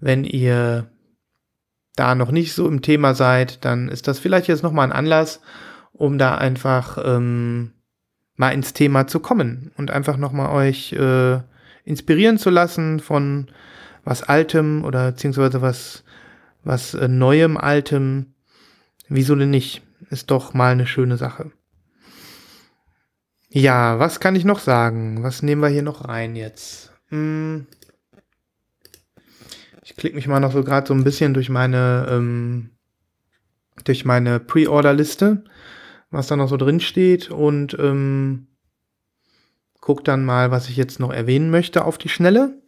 wenn 0.00 0.24
ihr 0.24 0.90
da 1.96 2.14
noch 2.14 2.30
nicht 2.30 2.54
so 2.54 2.68
im 2.68 2.82
Thema 2.82 3.14
seid, 3.14 3.64
dann 3.64 3.88
ist 3.88 4.06
das 4.06 4.18
vielleicht 4.18 4.48
jetzt 4.48 4.62
nochmal 4.62 4.86
ein 4.86 4.96
Anlass, 4.96 5.40
um 5.92 6.18
da 6.18 6.36
einfach 6.36 6.98
ähm, 7.04 7.72
mal 8.36 8.50
ins 8.50 8.74
Thema 8.74 9.06
zu 9.06 9.18
kommen 9.20 9.72
und 9.76 9.90
einfach 9.90 10.18
nochmal 10.18 10.54
euch 10.54 10.92
äh, 10.92 11.40
inspirieren 11.84 12.38
zu 12.38 12.50
lassen 12.50 13.00
von 13.00 13.48
was 14.04 14.22
Altem 14.22 14.84
oder 14.84 15.12
beziehungsweise 15.12 15.62
was, 15.62 16.04
was 16.62 16.94
äh, 16.94 17.08
Neuem, 17.08 17.56
Altem. 17.56 18.34
Wieso 19.08 19.34
denn 19.34 19.50
nicht? 19.50 19.82
Ist 20.10 20.30
doch 20.30 20.52
mal 20.52 20.72
eine 20.72 20.86
schöne 20.86 21.16
Sache. 21.16 21.50
Ja, 23.48 23.98
was 23.98 24.20
kann 24.20 24.36
ich 24.36 24.44
noch 24.44 24.58
sagen? 24.58 25.22
Was 25.22 25.42
nehmen 25.42 25.62
wir 25.62 25.68
hier 25.68 25.82
noch 25.82 26.06
rein 26.06 26.36
jetzt? 26.36 26.92
Hm. 27.08 27.66
Ich 29.96 30.00
klicke 30.00 30.16
mich 30.16 30.28
mal 30.28 30.40
noch 30.40 30.52
so 30.52 30.62
gerade 30.62 30.86
so 30.86 30.92
ein 30.92 31.04
bisschen 31.04 31.32
durch 31.32 31.48
meine 31.48 32.06
ähm, 32.10 32.68
durch 33.84 34.04
meine 34.04 34.40
Pre-Order-Liste, 34.40 35.44
was 36.10 36.26
da 36.26 36.36
noch 36.36 36.50
so 36.50 36.58
drin 36.58 36.80
steht 36.80 37.30
und 37.30 37.74
ähm, 37.80 38.48
guck 39.80 40.04
dann 40.04 40.22
mal, 40.22 40.50
was 40.50 40.68
ich 40.68 40.76
jetzt 40.76 41.00
noch 41.00 41.10
erwähnen 41.10 41.48
möchte 41.50 41.86
auf 41.86 41.96
die 41.96 42.10
Schnelle. 42.10 42.60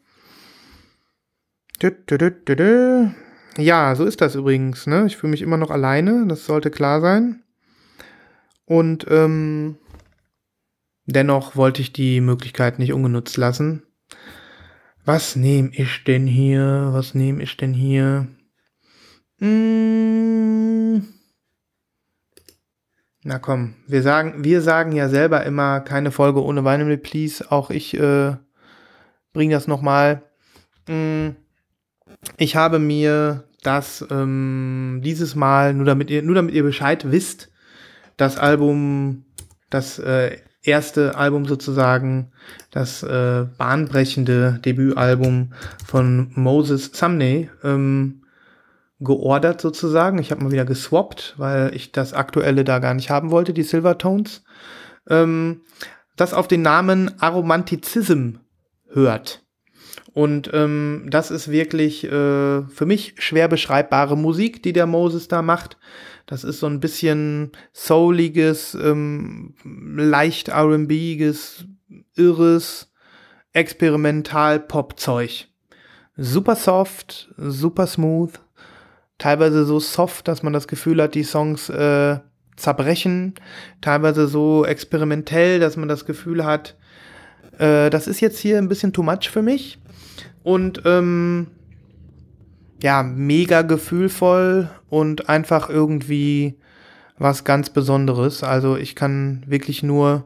Ja, 3.58 3.94
so 3.94 4.06
ist 4.06 4.22
das 4.22 4.34
übrigens. 4.34 4.86
Ne? 4.86 5.04
Ich 5.06 5.18
fühle 5.18 5.32
mich 5.32 5.42
immer 5.42 5.58
noch 5.58 5.70
alleine, 5.70 6.26
das 6.28 6.46
sollte 6.46 6.70
klar 6.70 7.02
sein. 7.02 7.42
Und 8.64 9.04
ähm, 9.10 9.76
dennoch 11.04 11.56
wollte 11.56 11.82
ich 11.82 11.92
die 11.92 12.22
Möglichkeit 12.22 12.78
nicht 12.78 12.94
ungenutzt 12.94 13.36
lassen. 13.36 13.82
Was 15.08 15.36
nehme 15.36 15.70
ich 15.72 16.04
denn 16.04 16.26
hier? 16.26 16.90
Was 16.92 17.14
nehme 17.14 17.42
ich 17.42 17.56
denn 17.56 17.72
hier? 17.72 18.28
Mmh. 19.38 21.02
Na 23.22 23.38
komm, 23.38 23.76
wir 23.86 24.02
sagen, 24.02 24.44
wir 24.44 24.60
sagen 24.60 24.92
ja 24.92 25.08
selber 25.08 25.46
immer 25.46 25.80
keine 25.80 26.10
Folge 26.10 26.44
ohne 26.44 26.62
Vinyl 26.62 26.98
Please. 26.98 27.50
Auch 27.50 27.70
ich 27.70 27.98
äh, 27.98 28.36
bringe 29.32 29.54
das 29.54 29.66
nochmal. 29.66 30.24
Mm, 30.86 31.28
ich 32.36 32.56
habe 32.56 32.78
mir 32.78 33.48
das 33.62 34.06
ähm, 34.10 35.00
dieses 35.02 35.34
Mal, 35.34 35.72
nur 35.72 35.86
damit 35.86 36.10
ihr, 36.10 36.22
nur 36.22 36.34
damit 36.34 36.54
ihr 36.54 36.64
Bescheid 36.64 37.10
wisst, 37.10 37.50
das 38.18 38.36
Album, 38.36 39.24
das 39.70 39.98
äh, 40.00 40.36
erste 40.68 41.16
Album 41.16 41.46
sozusagen, 41.46 42.30
das 42.70 43.02
äh, 43.02 43.46
bahnbrechende 43.56 44.60
Debütalbum 44.64 45.52
von 45.86 46.30
Moses 46.34 46.90
Sumney, 46.92 47.50
ähm, 47.64 48.22
geordert 49.00 49.60
sozusagen. 49.60 50.18
Ich 50.18 50.30
habe 50.30 50.42
mal 50.42 50.52
wieder 50.52 50.64
geswappt, 50.64 51.34
weil 51.36 51.74
ich 51.74 51.92
das 51.92 52.14
aktuelle 52.14 52.64
da 52.64 52.78
gar 52.78 52.94
nicht 52.94 53.10
haben 53.10 53.30
wollte, 53.30 53.52
die 53.52 53.62
Silvertones. 53.62 54.42
Ähm, 55.08 55.62
das 56.16 56.34
auf 56.34 56.48
den 56.48 56.62
Namen 56.62 57.20
Aromantizism 57.20 58.38
hört. 58.88 59.42
Und 60.14 60.50
ähm, 60.52 61.06
das 61.08 61.30
ist 61.30 61.50
wirklich 61.50 62.04
äh, 62.04 62.62
für 62.62 62.86
mich 62.86 63.14
schwer 63.18 63.48
beschreibbare 63.48 64.16
Musik, 64.16 64.62
die 64.62 64.72
der 64.72 64.86
Moses 64.86 65.28
da 65.28 65.42
macht. 65.42 65.76
Das 66.26 66.44
ist 66.44 66.60
so 66.60 66.66
ein 66.66 66.80
bisschen 66.80 67.52
souliges, 67.72 68.74
ähm, 68.74 69.54
leicht 69.64 70.48
R&Biges, 70.48 71.64
irres, 72.16 72.92
experimental 73.52 74.60
Pop-Zeug. 74.60 75.48
Super 76.16 76.56
soft, 76.56 77.32
super 77.36 77.86
smooth, 77.86 78.32
teilweise 79.18 79.64
so 79.64 79.78
soft, 79.78 80.28
dass 80.28 80.42
man 80.42 80.52
das 80.52 80.68
Gefühl 80.68 81.00
hat, 81.02 81.14
die 81.14 81.22
Songs 81.22 81.68
äh, 81.68 82.18
zerbrechen, 82.56 83.34
teilweise 83.80 84.26
so 84.26 84.64
experimentell, 84.64 85.60
dass 85.60 85.76
man 85.76 85.88
das 85.88 86.04
Gefühl 86.04 86.44
hat, 86.44 86.76
äh, 87.58 87.88
das 87.90 88.06
ist 88.06 88.20
jetzt 88.20 88.38
hier 88.38 88.58
ein 88.58 88.68
bisschen 88.68 88.92
too 88.92 89.02
much 89.02 89.30
für 89.30 89.42
mich. 89.42 89.78
Und 90.48 90.80
ähm, 90.86 91.48
ja, 92.82 93.02
mega 93.02 93.60
gefühlvoll 93.60 94.70
und 94.88 95.28
einfach 95.28 95.68
irgendwie 95.68 96.54
was 97.18 97.44
ganz 97.44 97.68
Besonderes. 97.68 98.42
Also 98.42 98.78
ich 98.78 98.94
kann 98.94 99.42
wirklich 99.46 99.82
nur, 99.82 100.24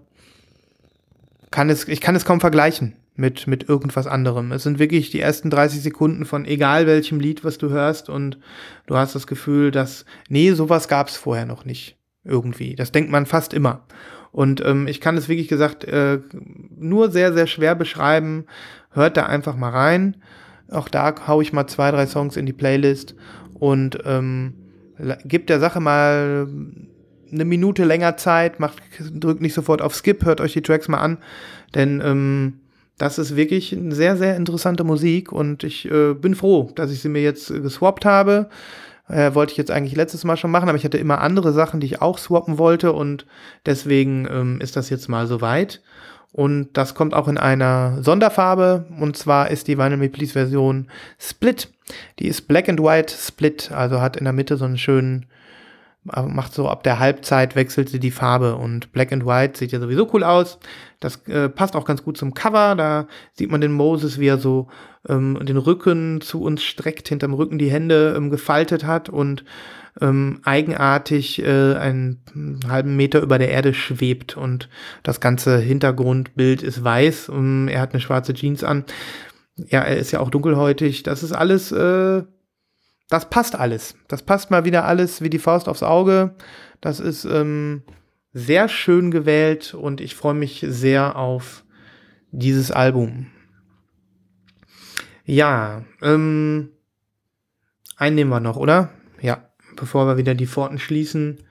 kann 1.50 1.70
es, 1.70 1.88
ich 1.88 2.00
kann 2.00 2.14
es 2.14 2.24
kaum 2.24 2.40
vergleichen 2.40 2.94
mit, 3.16 3.48
mit 3.48 3.68
irgendwas 3.68 4.06
anderem. 4.06 4.52
Es 4.52 4.62
sind 4.62 4.78
wirklich 4.78 5.10
die 5.10 5.18
ersten 5.18 5.50
30 5.50 5.82
Sekunden 5.82 6.24
von 6.24 6.44
egal 6.44 6.86
welchem 6.86 7.18
Lied, 7.18 7.42
was 7.42 7.58
du 7.58 7.70
hörst 7.70 8.08
und 8.08 8.38
du 8.86 8.96
hast 8.96 9.16
das 9.16 9.26
Gefühl, 9.26 9.72
dass, 9.72 10.04
nee, 10.28 10.52
sowas 10.52 10.86
gab 10.86 11.08
es 11.08 11.16
vorher 11.16 11.46
noch 11.46 11.64
nicht. 11.64 11.96
Irgendwie. 12.22 12.76
Das 12.76 12.92
denkt 12.92 13.10
man 13.10 13.26
fast 13.26 13.52
immer. 13.52 13.88
Und 14.32 14.64
ähm, 14.64 14.88
ich 14.88 15.00
kann 15.00 15.16
es 15.16 15.28
wirklich 15.28 15.48
gesagt 15.48 15.84
äh, 15.84 16.18
nur 16.76 17.10
sehr, 17.10 17.32
sehr 17.32 17.46
schwer 17.46 17.74
beschreiben. 17.74 18.46
Hört 18.90 19.16
da 19.16 19.26
einfach 19.26 19.56
mal 19.56 19.70
rein. 19.70 20.16
Auch 20.70 20.88
da 20.88 21.14
hau 21.26 21.40
ich 21.40 21.52
mal 21.52 21.66
zwei, 21.66 21.90
drei 21.90 22.06
Songs 22.06 22.36
in 22.36 22.46
die 22.46 22.54
Playlist 22.54 23.14
und 23.54 23.98
ähm, 24.06 24.54
gibt 25.24 25.50
der 25.50 25.60
Sache 25.60 25.80
mal 25.80 26.48
eine 27.30 27.44
Minute 27.44 27.84
länger 27.84 28.16
Zeit, 28.16 28.60
macht, 28.60 28.82
drückt 29.12 29.40
nicht 29.40 29.54
sofort 29.54 29.82
auf 29.82 29.94
Skip, 29.94 30.24
hört 30.24 30.40
euch 30.40 30.52
die 30.52 30.62
Tracks 30.62 30.88
mal 30.88 30.98
an, 30.98 31.18
denn 31.74 32.02
ähm, 32.04 32.54
das 32.98 33.18
ist 33.18 33.36
wirklich 33.36 33.76
sehr, 33.88 34.16
sehr 34.16 34.36
interessante 34.36 34.84
Musik 34.84 35.32
und 35.32 35.64
ich 35.64 35.90
äh, 35.90 36.14
bin 36.14 36.34
froh, 36.34 36.70
dass 36.74 36.92
ich 36.92 37.00
sie 37.00 37.08
mir 37.08 37.22
jetzt 37.22 37.48
geswappt 37.48 38.04
habe. 38.04 38.48
Äh, 39.12 39.34
wollte 39.34 39.52
ich 39.52 39.58
jetzt 39.58 39.70
eigentlich 39.70 39.94
letztes 39.94 40.24
Mal 40.24 40.38
schon 40.38 40.50
machen, 40.50 40.70
aber 40.70 40.78
ich 40.78 40.84
hatte 40.84 40.96
immer 40.96 41.20
andere 41.20 41.52
Sachen, 41.52 41.80
die 41.80 41.86
ich 41.86 42.00
auch 42.00 42.16
swappen 42.16 42.56
wollte 42.56 42.92
und 42.92 43.26
deswegen 43.66 44.26
ähm, 44.30 44.60
ist 44.60 44.74
das 44.74 44.88
jetzt 44.88 45.08
mal 45.08 45.26
soweit. 45.26 45.82
Und 46.32 46.70
das 46.72 46.94
kommt 46.94 47.12
auch 47.12 47.28
in 47.28 47.36
einer 47.36 48.02
Sonderfarbe 48.02 48.86
und 48.98 49.18
zwar 49.18 49.50
ist 49.50 49.68
die 49.68 49.76
Vinyl 49.76 49.98
Me 49.98 50.08
Please 50.08 50.32
Version 50.32 50.88
Split. 51.18 51.68
Die 52.20 52.26
ist 52.26 52.48
Black 52.48 52.70
and 52.70 52.80
White 52.80 53.12
Split, 53.14 53.70
also 53.70 54.00
hat 54.00 54.16
in 54.16 54.24
der 54.24 54.32
Mitte 54.32 54.56
so 54.56 54.64
einen 54.64 54.78
schönen 54.78 55.26
macht 56.04 56.52
so 56.52 56.68
ab 56.68 56.82
der 56.82 56.98
Halbzeit 56.98 57.54
wechselt 57.54 57.88
sie 57.88 58.00
die 58.00 58.10
Farbe 58.10 58.56
und 58.56 58.92
Black 58.92 59.12
and 59.12 59.24
White 59.24 59.58
sieht 59.58 59.72
ja 59.72 59.80
sowieso 59.80 60.08
cool 60.12 60.24
aus. 60.24 60.58
Das 60.98 61.26
äh, 61.28 61.48
passt 61.48 61.76
auch 61.76 61.84
ganz 61.84 62.02
gut 62.02 62.16
zum 62.16 62.34
Cover. 62.34 62.74
Da 62.74 63.06
sieht 63.34 63.50
man 63.50 63.60
den 63.60 63.72
Moses, 63.72 64.18
wie 64.18 64.26
er 64.26 64.38
so 64.38 64.68
ähm, 65.08 65.38
den 65.42 65.56
Rücken 65.56 66.20
zu 66.20 66.42
uns 66.42 66.62
streckt, 66.64 67.08
hinterm 67.08 67.34
Rücken 67.34 67.58
die 67.58 67.70
Hände 67.70 68.14
ähm, 68.16 68.30
gefaltet 68.30 68.84
hat 68.84 69.08
und 69.08 69.44
ähm, 70.00 70.40
eigenartig 70.42 71.42
äh, 71.42 71.74
einen 71.74 72.22
halben 72.68 72.96
Meter 72.96 73.20
über 73.20 73.38
der 73.38 73.50
Erde 73.50 73.74
schwebt 73.74 74.36
und 74.36 74.68
das 75.02 75.20
ganze 75.20 75.58
Hintergrundbild 75.58 76.62
ist 76.62 76.82
weiß 76.82 77.28
und 77.28 77.68
er 77.68 77.80
hat 77.80 77.92
eine 77.92 78.00
schwarze 78.00 78.34
Jeans 78.34 78.64
an. 78.64 78.84
Ja, 79.56 79.80
er 79.80 79.98
ist 79.98 80.10
ja 80.10 80.20
auch 80.20 80.30
dunkelhäutig. 80.30 81.02
Das 81.02 81.22
ist 81.22 81.32
alles 81.32 81.72
äh, 81.72 82.22
das 83.12 83.28
passt 83.28 83.54
alles. 83.54 83.94
Das 84.08 84.22
passt 84.22 84.50
mal 84.50 84.64
wieder 84.64 84.86
alles 84.86 85.20
wie 85.20 85.28
die 85.28 85.38
Faust 85.38 85.68
aufs 85.68 85.82
Auge. 85.82 86.34
Das 86.80 86.98
ist 86.98 87.26
ähm, 87.26 87.82
sehr 88.32 88.68
schön 88.68 89.10
gewählt 89.10 89.74
und 89.74 90.00
ich 90.00 90.14
freue 90.14 90.32
mich 90.32 90.64
sehr 90.66 91.16
auf 91.16 91.64
dieses 92.30 92.70
Album. 92.70 93.26
Ja, 95.26 95.84
ähm, 96.00 96.70
einen 97.96 98.16
nehmen 98.16 98.30
wir 98.30 98.40
noch, 98.40 98.56
oder? 98.56 98.88
Ja, 99.20 99.50
bevor 99.76 100.06
wir 100.06 100.16
wieder 100.16 100.34
die 100.34 100.46
Pforten 100.46 100.78
schließen. 100.78 101.44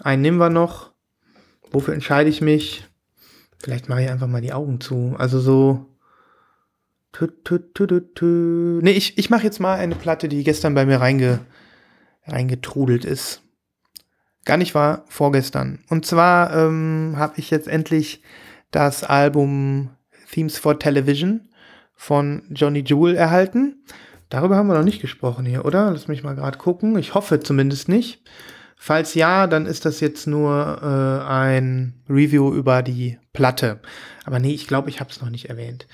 Einen 0.00 0.22
nehmen 0.22 0.38
wir 0.38 0.50
noch. 0.50 0.92
Wofür 1.72 1.94
entscheide 1.94 2.30
ich 2.30 2.40
mich? 2.40 2.86
Vielleicht 3.58 3.88
mache 3.88 4.04
ich 4.04 4.08
einfach 4.08 4.28
mal 4.28 4.40
die 4.40 4.52
Augen 4.52 4.80
zu. 4.80 5.16
Also 5.18 5.40
so. 5.40 5.87
Nee, 8.82 8.92
ich, 8.92 9.18
ich 9.18 9.30
mache 9.30 9.44
jetzt 9.44 9.60
mal 9.60 9.78
eine 9.78 9.94
Platte, 9.94 10.28
die 10.28 10.44
gestern 10.44 10.74
bei 10.74 10.86
mir 10.86 11.00
reinge, 11.00 11.40
reingetrudelt 12.26 13.04
ist. 13.04 13.42
Gar 14.44 14.56
nicht 14.56 14.74
wahr, 14.74 15.04
vorgestern. 15.08 15.80
Und 15.88 16.06
zwar 16.06 16.54
ähm, 16.54 17.14
habe 17.16 17.34
ich 17.36 17.50
jetzt 17.50 17.68
endlich 17.68 18.22
das 18.70 19.04
Album 19.04 19.90
Themes 20.30 20.58
for 20.58 20.78
Television 20.78 21.48
von 21.94 22.42
Johnny 22.50 22.84
Jewel 22.86 23.16
erhalten. 23.16 23.82
Darüber 24.28 24.56
haben 24.56 24.68
wir 24.68 24.74
noch 24.74 24.84
nicht 24.84 25.00
gesprochen 25.00 25.46
hier, 25.46 25.64
oder? 25.64 25.90
Lass 25.90 26.08
mich 26.08 26.22
mal 26.22 26.34
gerade 26.34 26.58
gucken. 26.58 26.98
Ich 26.98 27.14
hoffe 27.14 27.40
zumindest 27.40 27.88
nicht. 27.88 28.22
Falls 28.76 29.14
ja, 29.14 29.46
dann 29.46 29.66
ist 29.66 29.84
das 29.84 30.00
jetzt 30.00 30.26
nur 30.26 30.78
äh, 30.82 31.28
ein 31.28 31.94
Review 32.08 32.54
über 32.54 32.82
die 32.82 33.18
Platte. 33.32 33.80
Aber 34.24 34.38
nee, 34.38 34.52
ich 34.52 34.68
glaube, 34.68 34.88
ich 34.88 35.00
habe 35.00 35.10
es 35.10 35.20
noch 35.20 35.30
nicht 35.30 35.48
erwähnt. 35.48 35.88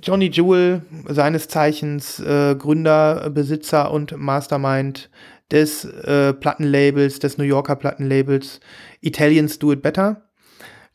Johnny 0.00 0.26
Jewel, 0.26 0.82
seines 1.08 1.48
Zeichens 1.48 2.18
äh, 2.20 2.54
Gründer, 2.56 3.28
Besitzer 3.30 3.90
und 3.90 4.16
Mastermind 4.16 5.10
des 5.50 5.84
äh, 5.84 6.32
Plattenlabels, 6.32 7.18
des 7.18 7.36
New 7.36 7.44
Yorker 7.44 7.76
Plattenlabels 7.76 8.60
Italians 9.00 9.58
Do 9.58 9.72
It 9.72 9.82
Better. 9.82 10.22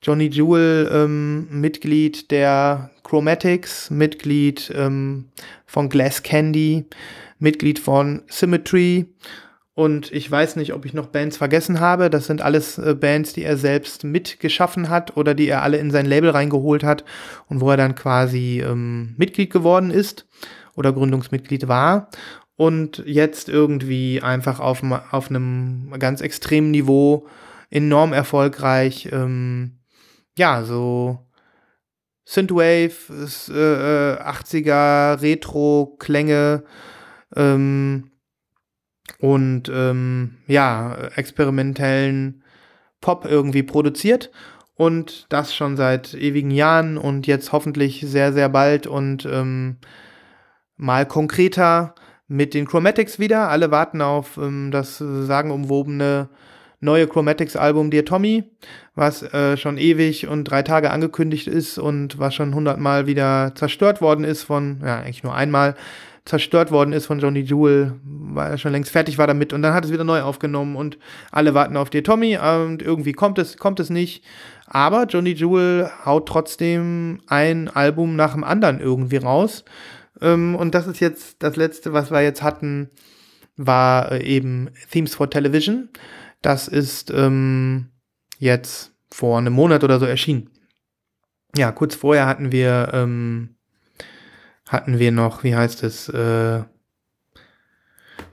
Johnny 0.02 0.28
Jewel, 0.28 0.90
ähm, 0.92 1.48
Mitglied 1.50 2.32
der 2.32 2.92
Chromatics, 3.04 3.90
Mitglied 3.90 4.72
ähm, 4.76 5.30
von 5.66 5.90
Glass 5.90 6.22
Candy, 6.24 6.86
Mitglied 7.40 7.80
von 7.80 8.24
Symmetry 8.28 9.08
und 9.78 10.12
ich 10.12 10.30
weiß 10.32 10.56
nicht, 10.56 10.74
ob 10.74 10.86
ich 10.86 10.96
noch 10.96 11.06
Bands 11.06 11.38
vergessen 11.38 11.80
habe. 11.80 12.10
Das 12.10 12.26
sind 12.26 12.42
alles 12.42 12.80
äh, 12.80 12.96
Bands, 12.96 13.34
die 13.34 13.44
er 13.44 13.58
selbst 13.58 14.04
mitgeschaffen 14.04 14.90
hat 14.90 15.16
oder 15.18 15.36
die 15.36 15.48
er 15.48 15.62
alle 15.62 15.78
in 15.78 15.92
sein 15.92 16.08
Label 16.08 16.32
reingeholt 16.32 16.84
hat 16.84 17.06
und 17.48 17.62
wo 17.62 17.70
er 17.70 17.78
dann 17.78 17.94
quasi 17.94 18.60
ähm, 18.66 19.14
Mitglied 19.18 19.54
geworden 19.54 19.92
ist 19.92 20.26
oder 20.76 20.94
Gründungsmitglied 20.94 21.68
war. 21.68 22.10
Und 22.56 23.04
jetzt 23.06 23.50
irgendwie 23.50 24.20
einfach 24.24 24.60
auf, 24.60 24.82
auf 25.12 25.30
einem 25.30 25.94
ganz 26.00 26.22
extremen 26.22 26.72
Niveau 26.72 27.28
enorm 27.70 28.14
erfolgreich, 28.14 29.10
ähm, 29.12 29.78
ja, 30.40 30.64
so 30.64 31.20
Synthwave, 32.26 32.96
äh, 33.50 34.24
80er, 34.24 35.22
Retro-Klänge, 35.22 36.64
ähm, 37.36 38.10
und 39.20 39.70
ähm, 39.74 40.38
ja, 40.48 40.96
experimentellen 41.16 42.44
Pop 43.02 43.26
irgendwie 43.26 43.64
produziert 43.64 44.32
und 44.76 45.26
das 45.30 45.56
schon 45.56 45.76
seit 45.76 46.14
ewigen 46.14 46.52
Jahren 46.52 46.98
und 46.98 47.28
jetzt 47.28 47.52
hoffentlich 47.52 48.02
sehr, 48.06 48.34
sehr 48.34 48.50
bald 48.50 48.88
und 48.88 49.26
ähm, 49.26 49.78
mal 50.78 51.06
konkreter 51.06 51.96
mit 52.28 52.54
den 52.54 52.68
Chromatics 52.68 53.20
wieder. 53.20 53.50
Alle 53.50 53.72
warten 53.72 54.02
auf 54.02 54.38
ähm, 54.38 54.70
das 54.72 54.98
sagenumwobene 54.98 56.30
neue 56.88 57.08
Chromatics-Album 57.08 57.92
Dear 57.92 58.06
Tommy, 58.06 58.46
was 58.96 59.22
äh, 59.22 59.58
schon 59.58 59.78
ewig 59.78 60.28
und 60.28 60.46
drei 60.46 60.64
Tage 60.64 60.90
angekündigt 60.90 61.48
ist 61.48 61.78
und 61.78 62.18
was 62.18 62.34
schon 62.34 62.56
hundertmal 62.56 63.06
wieder 63.06 63.52
zerstört 63.54 64.02
worden 64.02 64.24
ist 64.24 64.44
von, 64.44 64.82
ja, 64.84 65.02
eigentlich 65.02 65.24
nur 65.24 65.36
einmal 65.36 65.76
zerstört 66.26 66.72
worden 66.72 66.94
ist 66.94 67.06
von 67.06 67.20
Johnny 67.20 67.42
Jewel, 67.42 67.94
weil 68.04 68.52
er 68.52 68.58
schon 68.58 68.72
längst 68.72 68.92
fertig 68.92 69.18
war 69.18 69.28
damit 69.28 69.54
und 69.54 69.62
dann 69.62 69.74
hat 69.74 69.86
es 69.86 69.92
wieder 69.92 70.04
neu 70.04 70.22
aufgenommen 70.22 70.76
und 70.76 70.98
alle 71.32 71.54
warten 71.54 71.78
auf 71.78 71.90
dir 71.90 72.04
Tommy 72.04 72.38
und 72.38 72.82
irgendwie 72.82 73.14
kommt 73.14 73.38
es, 73.38 73.58
kommt 73.58 73.80
es 73.80 73.90
nicht. 73.90 74.24
Aber 74.66 75.06
Johnny 75.06 75.32
Jewel 75.32 75.90
haut 76.06 76.28
trotzdem 76.28 77.20
ein 77.28 77.70
Album 77.70 78.16
nach 78.16 78.34
dem 78.34 78.44
anderen 78.44 78.80
irgendwie 78.80 79.18
raus. 79.18 79.64
Ähm, 80.22 80.56
und 80.56 80.76
das 80.76 80.88
ist 80.88 81.00
jetzt 81.00 81.38
das 81.40 81.56
letzte, 81.56 81.94
was 81.94 82.12
wir 82.12 82.22
jetzt 82.22 82.44
hatten, 82.44 82.90
war 83.56 84.12
äh, 84.12 84.24
eben 84.24 84.70
Themes 84.92 85.16
for 85.16 85.30
Television. 85.30 85.90
Das 86.42 86.68
ist 86.68 87.12
ähm, 87.12 87.90
jetzt 88.40 88.92
vor 89.12 89.38
einem 89.38 89.54
Monat 89.54 89.84
oder 89.84 90.00
so 90.00 90.06
erschienen. 90.06 90.50
Ja, 91.56 91.72
kurz 91.72 91.96
vorher 91.96 92.28
hatten 92.28 92.52
wir 92.52 92.90
ähm, 92.94 93.58
hatten 94.68 95.00
wir 95.00 95.12
noch, 95.12 95.44
wie 95.44 95.56
heißt 95.56 95.84
es? 95.84 96.10
Äh, 96.10 96.64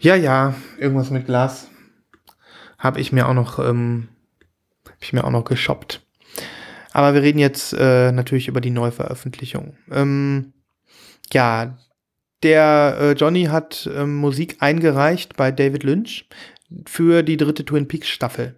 ja, 0.01 0.17
ja, 0.17 0.55
irgendwas 0.79 1.11
mit 1.11 1.27
Glas. 1.27 1.69
Habe 2.79 3.01
ich 3.01 3.13
mir 3.13 3.29
auch 3.29 3.35
noch, 3.35 3.59
ähm, 3.59 4.09
hab 4.85 4.97
ich 5.01 5.13
mir 5.13 5.25
auch 5.25 5.31
noch 5.31 5.45
geshoppt. 5.45 6.05
Aber 6.93 7.15
wir 7.15 7.23
reden 7.23 7.39
jetzt 7.39 7.73
äh, 7.73 8.13
natürlich 8.13 8.49
über 8.49 8.61
die 8.61 8.71
Neuveröffentlichung. 8.71 9.77
Ähm, 9.91 10.53
ja, 11.33 11.79
der 12.43 12.97
äh, 13.01 13.13
Johnny 13.13 13.45
hat 13.45 13.89
ähm, 13.93 14.17
Musik 14.17 14.57
eingereicht 14.61 15.37
bei 15.37 15.51
David 15.51 15.83
Lynch 15.83 16.29
für 16.87 17.23
die 17.23 17.37
dritte 17.37 17.65
Twin 17.65 17.89
Peaks 17.89 18.09
Staffel 18.09 18.57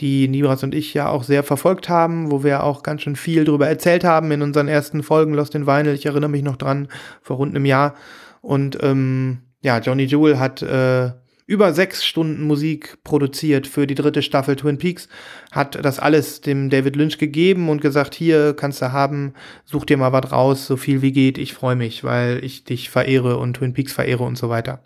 die 0.00 0.28
Nibras 0.28 0.62
und 0.62 0.74
ich 0.74 0.92
ja 0.92 1.08
auch 1.08 1.22
sehr 1.22 1.42
verfolgt 1.42 1.88
haben, 1.88 2.30
wo 2.30 2.44
wir 2.44 2.64
auch 2.64 2.82
ganz 2.82 3.02
schön 3.02 3.16
viel 3.16 3.44
darüber 3.44 3.66
erzählt 3.66 4.04
haben 4.04 4.30
in 4.30 4.42
unseren 4.42 4.68
ersten 4.68 5.02
Folgen 5.02 5.34
Lost 5.34 5.54
in 5.54 5.66
Vinyl. 5.66 5.94
Ich 5.94 6.06
erinnere 6.06 6.30
mich 6.30 6.42
noch 6.42 6.56
dran, 6.56 6.88
vor 7.22 7.36
rund 7.36 7.54
einem 7.54 7.64
Jahr. 7.64 7.94
Und 8.42 8.78
ähm, 8.82 9.38
ja, 9.62 9.78
Johnny 9.78 10.04
Jewel 10.04 10.38
hat 10.38 10.60
äh, 10.60 11.12
über 11.46 11.72
sechs 11.72 12.04
Stunden 12.04 12.42
Musik 12.46 12.98
produziert 13.04 13.66
für 13.66 13.86
die 13.86 13.94
dritte 13.94 14.20
Staffel 14.20 14.56
Twin 14.56 14.78
Peaks, 14.78 15.08
hat 15.50 15.82
das 15.82 15.98
alles 15.98 16.40
dem 16.40 16.68
David 16.70 16.96
Lynch 16.96 17.18
gegeben 17.18 17.68
und 17.68 17.80
gesagt, 17.80 18.14
hier 18.14 18.52
kannst 18.54 18.82
du 18.82 18.92
haben, 18.92 19.32
such 19.64 19.86
dir 19.86 19.96
mal 19.96 20.12
was 20.12 20.32
raus, 20.32 20.66
so 20.66 20.76
viel 20.76 21.02
wie 21.02 21.12
geht, 21.12 21.38
ich 21.38 21.54
freue 21.54 21.76
mich, 21.76 22.04
weil 22.04 22.44
ich 22.44 22.64
dich 22.64 22.90
verehre 22.90 23.38
und 23.38 23.54
Twin 23.54 23.72
Peaks 23.72 23.92
verehre 23.92 24.24
und 24.24 24.36
so 24.36 24.48
weiter. 24.48 24.82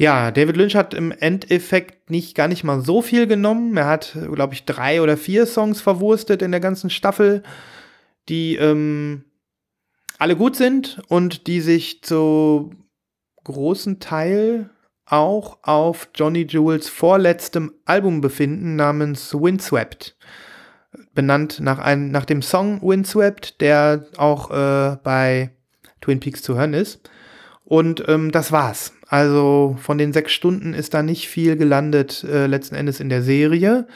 Ja, 0.00 0.30
David 0.30 0.56
Lynch 0.56 0.76
hat 0.76 0.94
im 0.94 1.12
Endeffekt 1.12 2.08
nicht 2.08 2.34
gar 2.34 2.48
nicht 2.48 2.64
mal 2.64 2.80
so 2.80 3.02
viel 3.02 3.26
genommen. 3.26 3.76
Er 3.76 3.84
hat, 3.84 4.16
glaube 4.32 4.54
ich, 4.54 4.64
drei 4.64 5.02
oder 5.02 5.18
vier 5.18 5.44
Songs 5.44 5.82
verwurstet 5.82 6.40
in 6.40 6.52
der 6.52 6.60
ganzen 6.60 6.88
Staffel, 6.88 7.42
die 8.26 8.56
ähm, 8.56 9.26
alle 10.16 10.36
gut 10.36 10.56
sind 10.56 11.02
und 11.08 11.46
die 11.48 11.60
sich 11.60 12.02
zu 12.02 12.70
großen 13.44 14.00
Teil 14.00 14.70
auch 15.04 15.58
auf 15.64 16.08
Johnny 16.14 16.46
Jewels 16.48 16.88
vorletztem 16.88 17.74
Album 17.84 18.22
befinden 18.22 18.76
namens 18.76 19.34
Windswept. 19.34 20.16
Benannt 21.12 21.60
nach, 21.60 21.78
einem, 21.78 22.10
nach 22.10 22.24
dem 22.24 22.40
Song 22.40 22.80
Windswept, 22.80 23.60
der 23.60 24.06
auch 24.16 24.50
äh, 24.50 24.96
bei 25.04 25.50
Twin 26.00 26.20
Peaks 26.20 26.40
zu 26.40 26.54
hören 26.54 26.72
ist. 26.72 27.06
Und 27.64 28.02
ähm, 28.08 28.32
das 28.32 28.50
war's. 28.50 28.94
Also 29.10 29.76
von 29.80 29.98
den 29.98 30.12
sechs 30.12 30.30
Stunden 30.30 30.72
ist 30.72 30.94
da 30.94 31.02
nicht 31.02 31.28
viel 31.28 31.56
gelandet, 31.56 32.22
äh, 32.22 32.46
letzten 32.46 32.76
Endes 32.76 33.00
in 33.00 33.08
der 33.08 33.22
Serie. 33.22 33.88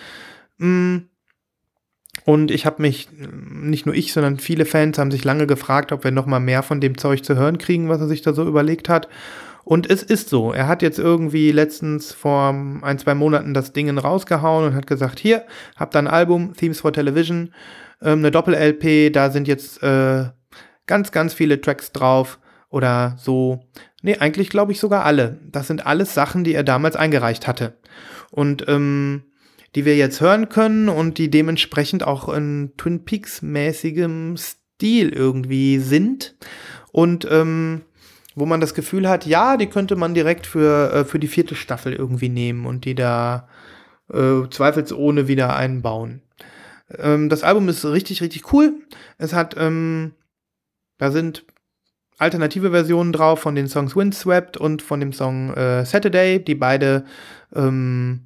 Mm. 0.58 0.96
Und 2.24 2.50
ich 2.50 2.66
habe 2.66 2.82
mich, 2.82 3.08
nicht 3.12 3.86
nur 3.86 3.94
ich, 3.94 4.12
sondern 4.12 4.38
viele 4.38 4.64
Fans 4.64 4.98
haben 4.98 5.12
sich 5.12 5.22
lange 5.22 5.46
gefragt, 5.46 5.92
ob 5.92 6.02
wir 6.02 6.10
noch 6.10 6.26
mal 6.26 6.40
mehr 6.40 6.64
von 6.64 6.80
dem 6.80 6.98
Zeug 6.98 7.24
zu 7.24 7.36
hören 7.36 7.58
kriegen, 7.58 7.88
was 7.88 8.00
er 8.00 8.08
sich 8.08 8.22
da 8.22 8.32
so 8.32 8.44
überlegt 8.44 8.88
hat. 8.88 9.08
Und 9.62 9.88
es 9.88 10.02
ist 10.02 10.30
so. 10.30 10.52
Er 10.52 10.66
hat 10.66 10.82
jetzt 10.82 10.98
irgendwie 10.98 11.52
letztens 11.52 12.12
vor 12.12 12.48
ein, 12.82 12.98
zwei 12.98 13.14
Monaten 13.14 13.54
das 13.54 13.72
Ding 13.72 13.96
rausgehauen 13.96 14.66
und 14.66 14.74
hat 14.74 14.88
gesagt, 14.88 15.20
hier, 15.20 15.44
habt 15.76 15.94
ihr 15.94 16.00
ein 16.00 16.08
Album, 16.08 16.54
Themes 16.54 16.80
for 16.80 16.92
Television, 16.92 17.54
ähm, 18.02 18.18
eine 18.18 18.32
Doppel-LP, 18.32 19.12
da 19.12 19.30
sind 19.30 19.46
jetzt 19.46 19.80
äh, 19.82 20.24
ganz, 20.86 21.12
ganz 21.12 21.34
viele 21.34 21.60
Tracks 21.60 21.92
drauf 21.92 22.40
oder 22.74 23.16
so. 23.18 23.60
Nee, 24.02 24.16
eigentlich 24.18 24.50
glaube 24.50 24.72
ich 24.72 24.80
sogar 24.80 25.04
alle. 25.04 25.38
Das 25.50 25.68
sind 25.68 25.86
alles 25.86 26.12
Sachen, 26.12 26.44
die 26.44 26.54
er 26.54 26.64
damals 26.64 26.96
eingereicht 26.96 27.46
hatte. 27.46 27.78
Und 28.30 28.68
ähm, 28.68 29.22
die 29.74 29.84
wir 29.84 29.96
jetzt 29.96 30.20
hören 30.20 30.48
können 30.48 30.88
und 30.88 31.18
die 31.18 31.30
dementsprechend 31.30 32.04
auch 32.04 32.28
in 32.28 32.72
Twin 32.76 33.04
Peaks 33.04 33.42
mäßigem 33.42 34.36
Stil 34.36 35.10
irgendwie 35.10 35.78
sind. 35.78 36.36
Und 36.92 37.26
ähm, 37.30 37.82
wo 38.34 38.46
man 38.46 38.60
das 38.60 38.74
Gefühl 38.74 39.08
hat, 39.08 39.26
ja, 39.26 39.56
die 39.56 39.66
könnte 39.66 39.96
man 39.96 40.14
direkt 40.14 40.46
für, 40.46 40.92
äh, 40.92 41.04
für 41.04 41.18
die 41.18 41.28
vierte 41.28 41.54
Staffel 41.54 41.92
irgendwie 41.92 42.28
nehmen 42.28 42.66
und 42.66 42.84
die 42.84 42.94
da 42.94 43.48
äh, 44.12 44.48
zweifelsohne 44.50 45.28
wieder 45.28 45.56
einbauen. 45.56 46.22
Ähm, 46.98 47.28
das 47.28 47.44
Album 47.44 47.68
ist 47.68 47.84
richtig, 47.84 48.20
richtig 48.22 48.52
cool. 48.52 48.74
Es 49.18 49.32
hat, 49.32 49.54
ähm, 49.56 50.12
da 50.98 51.10
sind 51.10 51.44
alternative 52.18 52.70
Versionen 52.70 53.12
drauf 53.12 53.40
von 53.40 53.54
den 53.54 53.68
Songs 53.68 53.96
Windswept 53.96 54.56
und 54.56 54.82
von 54.82 55.00
dem 55.00 55.12
Song 55.12 55.52
äh, 55.54 55.84
Saturday, 55.84 56.38
die 56.38 56.54
beide 56.54 57.04
ähm, 57.54 58.20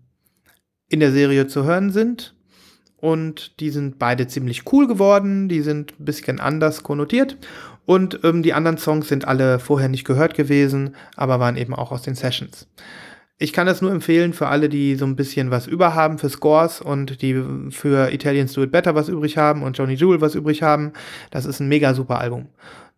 in 0.89 1.01
der 1.01 1.13
Serie 1.13 1.47
zu 1.47 1.65
hören 1.65 1.91
sind. 1.91 2.35
Und 3.01 3.61
die 3.61 3.71
sind 3.71 3.99
beide 3.99 4.27
ziemlich 4.27 4.65
cool 4.73 4.89
geworden, 4.89 5.49
die 5.49 5.61
sind 5.61 5.93
ein 6.01 6.05
bisschen 6.05 6.41
anders 6.41 6.83
konnotiert. 6.83 7.37
Und 7.87 8.21
ähm, 8.25 8.43
die 8.43 8.53
anderen 8.53 8.77
Songs 8.77 9.09
sind 9.09 9.27
alle 9.27 9.59
vorher 9.59 9.89
nicht 9.89 10.05
gehört 10.05 10.35
gewesen, 10.35 10.97
aber 11.17 11.41
waren 11.41 11.57
eben 11.57 11.75
auch 11.75 11.93
aus 11.93 12.03
den 12.03 12.17
Sessions. 12.17 12.67
ich 13.41 13.53
kann 13.53 13.69
das 13.69 13.81
nur 13.81 13.93
empfehlen 13.93 14.33
für 14.33 14.49
alle, 14.49 14.69
die 14.69 14.97
so 14.97 15.07
ein 15.07 15.15
bisschen 15.15 15.53
was 15.53 15.69
überhaben 15.69 16.19
für 16.19 16.29
Scores 16.29 16.81
und 16.81 17.23
die 17.23 17.41
für 17.71 18.13
Italians 18.13 18.53
Do 18.53 18.65
It 18.65 18.73
Better 18.73 18.97
was 18.97 19.09
übrig 19.09 19.37
haben 19.37 19.63
und 19.63 19.79
Johnny 19.79 19.95
Jewel 19.95 20.21
was 20.21 20.35
übrig 20.35 20.63
haben. 20.63 20.93
Das 21.31 21.47
ist 21.47 21.61
ein 21.61 21.69
mega 21.69 21.95
super 21.95 22.21
Album. 22.21 22.49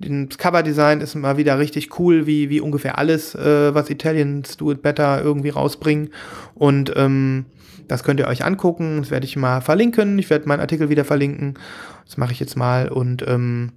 Das 0.01 0.39
Coverdesign 0.39 1.01
ist 1.01 1.15
mal 1.15 1.37
wieder 1.37 1.59
richtig 1.59 1.99
cool, 1.99 2.27
wie, 2.27 2.49
wie 2.49 2.61
ungefähr 2.61 2.99
alles, 2.99 3.35
äh, 3.35 3.75
was 3.75 3.91
Italians 3.91 4.57
Do 4.57 4.73
It 4.73 4.83
Better 4.83 5.23
irgendwie 5.23 5.51
rausbringen. 5.51 6.11
Und 6.55 6.93
ähm, 6.97 7.47
das 7.87 8.03
könnt 8.03 8.19
ihr 8.19 8.27
euch 8.27 8.45
angucken. 8.45 9.01
Das 9.01 9.11
werde 9.11 9.27
ich 9.27 9.37
mal 9.37 9.61
verlinken. 9.61 10.19
Ich 10.19 10.31
werde 10.31 10.49
meinen 10.49 10.61
Artikel 10.61 10.89
wieder 10.89 11.05
verlinken. 11.05 11.59
Das 12.07 12.17
mache 12.17 12.33
ich 12.33 12.41
jetzt 12.41 12.57
mal. 12.57 12.89
Und 12.89 13.25
ähm, 13.29 13.73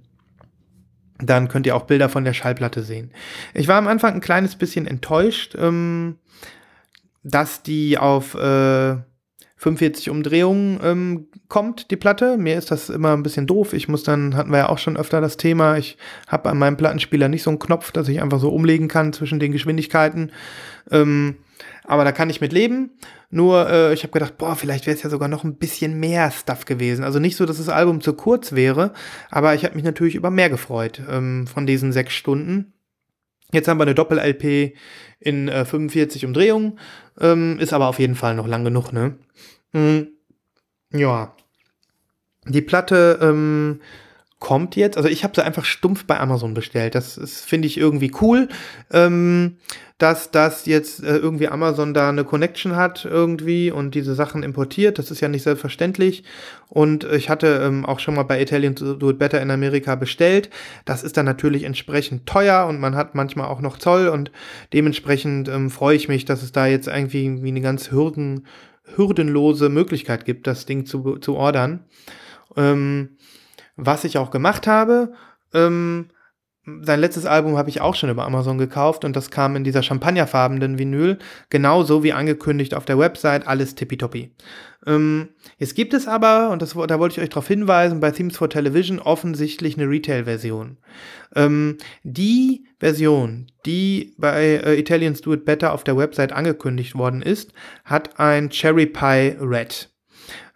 dann 1.18 1.48
könnt 1.48 1.66
ihr 1.66 1.76
auch 1.76 1.84
Bilder 1.84 2.08
von 2.08 2.24
der 2.24 2.32
Schallplatte 2.32 2.82
sehen. 2.82 3.10
Ich 3.52 3.68
war 3.68 3.76
am 3.76 3.86
Anfang 3.86 4.14
ein 4.14 4.20
kleines 4.20 4.56
bisschen 4.56 4.86
enttäuscht. 4.86 5.54
Ähm, 5.58 6.16
dass 7.24 7.62
die 7.62 7.98
auf 7.98 8.34
äh, 8.34 8.96
45 9.64 10.10
Umdrehungen 10.10 10.78
ähm, 10.82 11.26
kommt, 11.48 11.90
die 11.90 11.96
Platte. 11.96 12.36
Mir 12.36 12.58
ist 12.58 12.70
das 12.70 12.90
immer 12.90 13.14
ein 13.14 13.22
bisschen 13.22 13.46
doof. 13.46 13.72
Ich 13.72 13.88
muss 13.88 14.02
dann, 14.02 14.36
hatten 14.36 14.50
wir 14.50 14.58
ja 14.58 14.68
auch 14.68 14.76
schon 14.76 14.98
öfter 14.98 15.22
das 15.22 15.38
Thema, 15.38 15.78
ich 15.78 15.96
habe 16.28 16.50
an 16.50 16.58
meinem 16.58 16.76
Plattenspieler 16.76 17.28
nicht 17.28 17.42
so 17.42 17.48
einen 17.48 17.58
Knopf, 17.58 17.90
dass 17.90 18.08
ich 18.08 18.20
einfach 18.20 18.40
so 18.40 18.50
umlegen 18.50 18.88
kann 18.88 19.14
zwischen 19.14 19.40
den 19.40 19.52
Geschwindigkeiten. 19.52 20.32
Ähm, 20.90 21.36
aber 21.84 22.04
da 22.04 22.12
kann 22.12 22.28
ich 22.28 22.42
mit 22.42 22.52
leben. 22.52 22.90
Nur, 23.30 23.70
äh, 23.70 23.94
ich 23.94 24.02
habe 24.02 24.12
gedacht, 24.12 24.36
boah, 24.36 24.54
vielleicht 24.54 24.86
wäre 24.86 24.96
es 24.96 25.02
ja 25.02 25.08
sogar 25.08 25.28
noch 25.28 25.44
ein 25.44 25.56
bisschen 25.56 25.98
mehr 25.98 26.30
Stuff 26.30 26.66
gewesen. 26.66 27.02
Also 27.02 27.18
nicht 27.18 27.36
so, 27.36 27.46
dass 27.46 27.56
das 27.56 27.70
Album 27.70 28.02
zu 28.02 28.12
kurz 28.12 28.52
wäre, 28.52 28.92
aber 29.30 29.54
ich 29.54 29.64
habe 29.64 29.76
mich 29.76 29.84
natürlich 29.84 30.14
über 30.14 30.30
mehr 30.30 30.50
gefreut 30.50 31.00
ähm, 31.10 31.46
von 31.46 31.66
diesen 31.66 31.90
sechs 31.90 32.12
Stunden. 32.12 32.74
Jetzt 33.50 33.68
haben 33.68 33.78
wir 33.78 33.84
eine 33.84 33.94
Doppel-LP 33.94 34.74
in 35.20 35.48
äh, 35.48 35.64
45 35.64 36.26
Umdrehungen, 36.26 36.78
ähm, 37.18 37.58
ist 37.60 37.72
aber 37.72 37.88
auf 37.88 37.98
jeden 37.98 38.14
Fall 38.14 38.34
noch 38.34 38.46
lang 38.46 38.64
genug, 38.64 38.92
ne? 38.92 39.16
Mhm. 39.74 40.08
Ja. 40.92 41.34
Die 42.46 42.62
Platte 42.62 43.18
ähm, 43.20 43.80
kommt 44.38 44.76
jetzt, 44.76 44.98
also 44.98 45.08
ich 45.08 45.24
habe 45.24 45.32
sie 45.34 45.42
einfach 45.42 45.64
stumpf 45.64 46.04
bei 46.04 46.20
Amazon 46.20 46.52
bestellt. 46.52 46.94
Das 46.94 47.18
finde 47.46 47.66
ich 47.66 47.78
irgendwie 47.78 48.12
cool, 48.20 48.48
ähm, 48.92 49.56
dass 49.96 50.30
das 50.30 50.66
jetzt 50.66 51.02
äh, 51.02 51.16
irgendwie 51.16 51.48
Amazon 51.48 51.94
da 51.94 52.10
eine 52.10 52.24
Connection 52.24 52.76
hat 52.76 53.06
irgendwie 53.06 53.70
und 53.70 53.94
diese 53.94 54.14
Sachen 54.14 54.42
importiert. 54.42 54.98
Das 54.98 55.10
ist 55.10 55.22
ja 55.22 55.28
nicht 55.28 55.44
selbstverständlich. 55.44 56.24
Und 56.68 57.04
ich 57.04 57.30
hatte 57.30 57.62
ähm, 57.64 57.86
auch 57.86 58.00
schon 58.00 58.14
mal 58.14 58.24
bei 58.24 58.42
Italian 58.42 58.74
Do 58.74 59.10
It 59.10 59.18
Better 59.18 59.40
in 59.40 59.50
Amerika 59.50 59.94
bestellt. 59.94 60.50
Das 60.84 61.02
ist 61.02 61.16
dann 61.16 61.24
natürlich 61.24 61.64
entsprechend 61.64 62.26
teuer 62.26 62.66
und 62.66 62.78
man 62.78 62.96
hat 62.96 63.14
manchmal 63.14 63.46
auch 63.48 63.62
noch 63.62 63.78
Zoll 63.78 64.08
und 64.08 64.30
dementsprechend 64.74 65.48
ähm, 65.48 65.70
freue 65.70 65.96
ich 65.96 66.08
mich, 66.08 66.26
dass 66.26 66.42
es 66.42 66.52
da 66.52 66.66
jetzt 66.66 66.88
irgendwie 66.88 67.42
wie 67.42 67.48
eine 67.48 67.62
ganz 67.62 67.90
hürden, 67.90 68.46
hürdenlose 68.96 69.68
Möglichkeit 69.68 70.24
gibt, 70.24 70.46
das 70.46 70.66
Ding 70.66 70.86
zu, 70.86 71.18
zu 71.18 71.34
ordern. 71.36 71.84
Ähm, 72.56 73.16
was 73.76 74.04
ich 74.04 74.18
auch 74.18 74.30
gemacht 74.30 74.66
habe, 74.66 75.12
ähm, 75.52 76.10
sein 76.82 77.00
letztes 77.00 77.26
Album 77.26 77.58
habe 77.58 77.68
ich 77.68 77.80
auch 77.80 77.94
schon 77.94 78.08
über 78.08 78.24
Amazon 78.24 78.56
gekauft 78.56 79.04
und 79.04 79.14
das 79.14 79.30
kam 79.30 79.54
in 79.54 79.64
dieser 79.64 79.82
champagnerfarbenen 79.82 80.78
Vinyl, 80.78 81.18
genauso 81.50 82.02
wie 82.02 82.12
angekündigt 82.14 82.74
auf 82.74 82.86
der 82.86 82.98
Website, 82.98 83.46
alles 83.46 83.74
tippitoppi. 83.74 84.32
Ähm, 84.86 85.28
jetzt 85.58 85.74
gibt 85.74 85.92
es 85.92 86.06
aber, 86.08 86.50
und 86.50 86.62
das, 86.62 86.72
da 86.72 86.98
wollte 86.98 87.14
ich 87.14 87.22
euch 87.22 87.28
darauf 87.28 87.48
hinweisen, 87.48 88.00
bei 88.00 88.10
Themes 88.10 88.36
for 88.36 88.48
Television 88.48 88.98
offensichtlich 88.98 89.76
eine 89.76 89.88
Retail-Version. 89.88 90.78
Ähm, 91.36 91.76
die 92.02 92.64
Version, 92.80 93.46
die 93.66 94.14
bei 94.16 94.60
äh, 94.64 94.78
Italians 94.78 95.20
Do 95.20 95.34
It 95.34 95.44
Better 95.44 95.72
auf 95.72 95.84
der 95.84 95.96
Website 95.96 96.32
angekündigt 96.32 96.94
worden 96.94 97.20
ist, 97.20 97.52
hat 97.84 98.18
ein 98.18 98.48
Cherry 98.50 98.86
Pie 98.86 99.36
Red. 99.38 99.93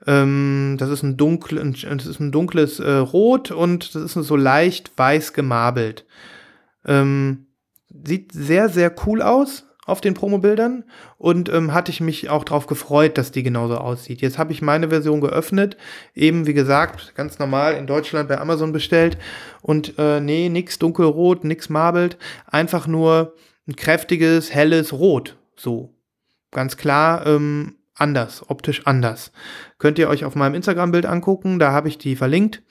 Ähm, 0.07 0.77
das, 0.79 0.91
ist 0.91 1.03
ein 1.03 1.17
dunkel, 1.17 1.59
das 1.73 2.07
ist 2.07 2.21
ein 2.21 2.33
dunkles 2.33 2.81
äh, 2.81 2.91
Rot 2.93 3.51
und 3.51 3.95
das 3.95 4.17
ist 4.17 4.27
so 4.27 4.37
leicht 4.37 4.93
weiß 4.97 5.33
gemarbelt. 5.33 6.07
Ähm, 6.85 7.47
sieht 8.05 8.33
sehr, 8.33 8.69
sehr 8.69 8.95
cool 9.07 9.23
aus 9.23 9.65
auf 9.89 10.03
den 10.03 10.13
Promobildern 10.13 10.85
und 11.17 11.49
ähm, 11.49 11.73
hatte 11.73 11.91
ich 11.91 12.03
mich 12.03 12.29
auch 12.29 12.45
darauf 12.45 12.67
gefreut, 12.67 13.17
dass 13.17 13.33
die 13.33 13.43
genauso 13.43 13.79
aussieht. 13.79 14.21
Jetzt 14.21 14.37
habe 14.37 14.53
ich 14.53 14.61
meine 14.61 14.91
Version 14.91 15.23
geöffnet, 15.23 15.79
eben 16.15 16.47
wie 16.47 16.53
gesagt, 16.53 17.15
ganz 17.15 17.39
normal 17.39 17.75
in 17.75 17.87
Deutschland 17.87 18.29
bei 18.29 18.39
Amazon 18.39 18.73
bestellt 18.73 19.17
und 19.63 19.95
äh, 19.99 20.21
nee, 20.21 20.51
nix 20.51 20.79
dunkelrot, 20.79 21.45
nix 21.45 21.71
marbelt, 21.71 22.19
einfach 22.47 22.87
nur 22.87 23.35
ein 23.67 23.77
kräftiges, 23.77 24.53
helles 24.53 24.93
Rot, 24.93 25.37
so. 25.57 25.95
Ganz 26.51 26.77
klar, 26.77 27.27
ähm, 27.27 27.78
anders, 27.99 28.49
optisch 28.49 28.87
anders. 28.87 29.33
Könnt 29.79 29.99
ihr 29.99 30.09
euch 30.09 30.25
auf 30.25 30.35
meinem 30.35 30.55
Instagram-Bild 30.55 31.07
angucken, 31.07 31.59
da 31.59 31.73
habe 31.73 31.89
ich 31.89 31.99
die 31.99 32.17
verlinkt. 32.17 32.63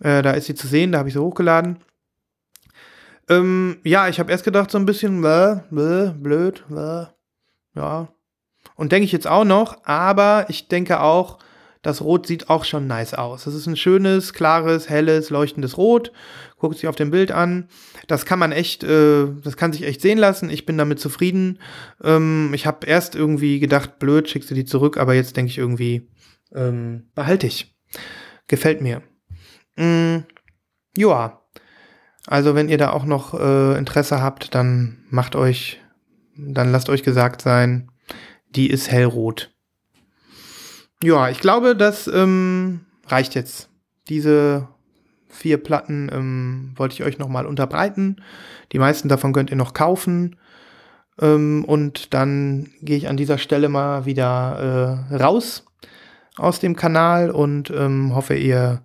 Äh, 0.00 0.22
da 0.22 0.32
ist 0.32 0.46
sie 0.46 0.54
zu 0.54 0.66
sehen, 0.66 0.92
da 0.92 0.98
habe 0.98 1.08
ich 1.08 1.14
sie 1.14 1.20
hochgeladen. 1.20 1.78
Ähm, 3.28 3.78
ja, 3.84 4.08
ich 4.08 4.20
habe 4.20 4.30
erst 4.30 4.44
gedacht, 4.44 4.70
so 4.70 4.78
ein 4.78 4.86
bisschen, 4.86 5.20
bläh, 5.20 5.60
bläh, 5.70 6.10
blöd, 6.10 6.64
bläh, 6.68 7.06
ja. 7.74 8.08
Und 8.76 8.92
denke 8.92 9.04
ich 9.04 9.12
jetzt 9.12 9.26
auch 9.26 9.44
noch, 9.44 9.84
aber 9.84 10.46
ich 10.48 10.68
denke 10.68 11.00
auch, 11.00 11.38
das 11.84 12.00
Rot 12.00 12.26
sieht 12.26 12.48
auch 12.48 12.64
schon 12.64 12.86
nice 12.86 13.12
aus. 13.12 13.44
Das 13.44 13.54
ist 13.54 13.66
ein 13.66 13.76
schönes, 13.76 14.32
klares, 14.32 14.88
helles, 14.88 15.28
leuchtendes 15.28 15.76
Rot. 15.76 16.12
Guckt 16.56 16.76
sich 16.76 16.88
auf 16.88 16.96
dem 16.96 17.10
Bild 17.10 17.30
an. 17.30 17.68
Das 18.08 18.24
kann 18.24 18.38
man 18.38 18.52
echt, 18.52 18.82
äh, 18.82 19.26
das 19.42 19.58
kann 19.58 19.74
sich 19.74 19.84
echt 19.84 20.00
sehen 20.00 20.16
lassen. 20.16 20.48
Ich 20.48 20.64
bin 20.64 20.78
damit 20.78 20.98
zufrieden. 20.98 21.58
Ähm, 22.02 22.52
ich 22.54 22.66
habe 22.66 22.86
erst 22.86 23.14
irgendwie 23.14 23.60
gedacht, 23.60 23.98
blöd, 23.98 24.30
schickst 24.30 24.50
du 24.50 24.54
die 24.54 24.64
zurück, 24.64 24.96
aber 24.96 25.12
jetzt 25.12 25.36
denke 25.36 25.50
ich 25.50 25.58
irgendwie, 25.58 26.08
ähm, 26.54 27.10
behalte 27.14 27.46
ich. 27.46 27.76
Gefällt 28.48 28.80
mir. 28.80 29.02
Mm, 29.76 30.20
ja. 30.96 31.42
Also 32.26 32.54
wenn 32.54 32.70
ihr 32.70 32.78
da 32.78 32.92
auch 32.92 33.04
noch 33.04 33.34
äh, 33.34 33.76
Interesse 33.76 34.22
habt, 34.22 34.54
dann 34.54 35.04
macht 35.10 35.36
euch, 35.36 35.82
dann 36.34 36.72
lasst 36.72 36.88
euch 36.88 37.02
gesagt 37.02 37.42
sein, 37.42 37.90
die 38.48 38.70
ist 38.70 38.90
hellrot. 38.90 39.53
Ja, 41.04 41.28
ich 41.28 41.38
glaube, 41.38 41.76
das 41.76 42.06
ähm, 42.06 42.80
reicht 43.08 43.34
jetzt. 43.34 43.68
Diese 44.08 44.68
vier 45.28 45.58
Platten 45.58 46.10
ähm, 46.10 46.72
wollte 46.76 46.94
ich 46.94 47.04
euch 47.04 47.18
nochmal 47.18 47.44
unterbreiten. 47.44 48.22
Die 48.72 48.78
meisten 48.78 49.10
davon 49.10 49.34
könnt 49.34 49.50
ihr 49.50 49.56
noch 49.56 49.74
kaufen. 49.74 50.36
Ähm, 51.20 51.62
und 51.66 52.14
dann 52.14 52.70
gehe 52.80 52.96
ich 52.96 53.06
an 53.06 53.18
dieser 53.18 53.36
Stelle 53.36 53.68
mal 53.68 54.06
wieder 54.06 55.06
äh, 55.10 55.16
raus 55.16 55.66
aus 56.38 56.58
dem 56.58 56.74
Kanal 56.74 57.30
und 57.30 57.68
ähm, 57.68 58.14
hoffe, 58.14 58.34
ihr 58.34 58.80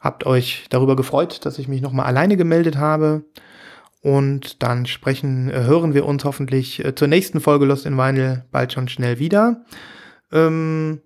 habt 0.00 0.24
euch 0.24 0.64
darüber 0.70 0.96
gefreut, 0.96 1.44
dass 1.44 1.58
ich 1.58 1.68
mich 1.68 1.82
nochmal 1.82 2.06
alleine 2.06 2.38
gemeldet 2.38 2.78
habe. 2.78 3.24
Und 4.00 4.62
dann 4.62 4.86
sprechen, 4.86 5.50
äh, 5.50 5.64
hören 5.64 5.92
wir 5.92 6.06
uns 6.06 6.24
hoffentlich 6.24 6.82
äh, 6.82 6.94
zur 6.94 7.08
nächsten 7.08 7.42
Folge 7.42 7.66
Lost 7.66 7.84
in 7.84 7.98
Vinyl 7.98 8.46
bald 8.50 8.72
schon 8.72 8.88
schnell 8.88 9.18
wieder. 9.18 9.66
Ähm, 10.32 11.02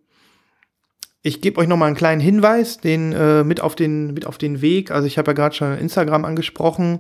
ich 1.25 1.41
gebe 1.41 1.61
euch 1.61 1.69
noch 1.69 1.77
mal 1.77 1.87
einen 1.87 1.97
kleinen 1.97 2.21
Hinweis, 2.21 2.79
den 2.79 3.13
äh, 3.13 3.45
mit 3.45 3.61
auf 3.61 3.77
den 3.77 4.13
mit 4.13 4.27
auf 4.27 4.39
den 4.39 4.61
Weg. 4.61 4.91
Also 4.91 5.07
ich 5.07 5.19
habe 5.19 5.31
ja 5.31 5.35
gerade 5.35 5.55
schon 5.55 5.79
Instagram 5.79 6.25
angesprochen. 6.25 6.99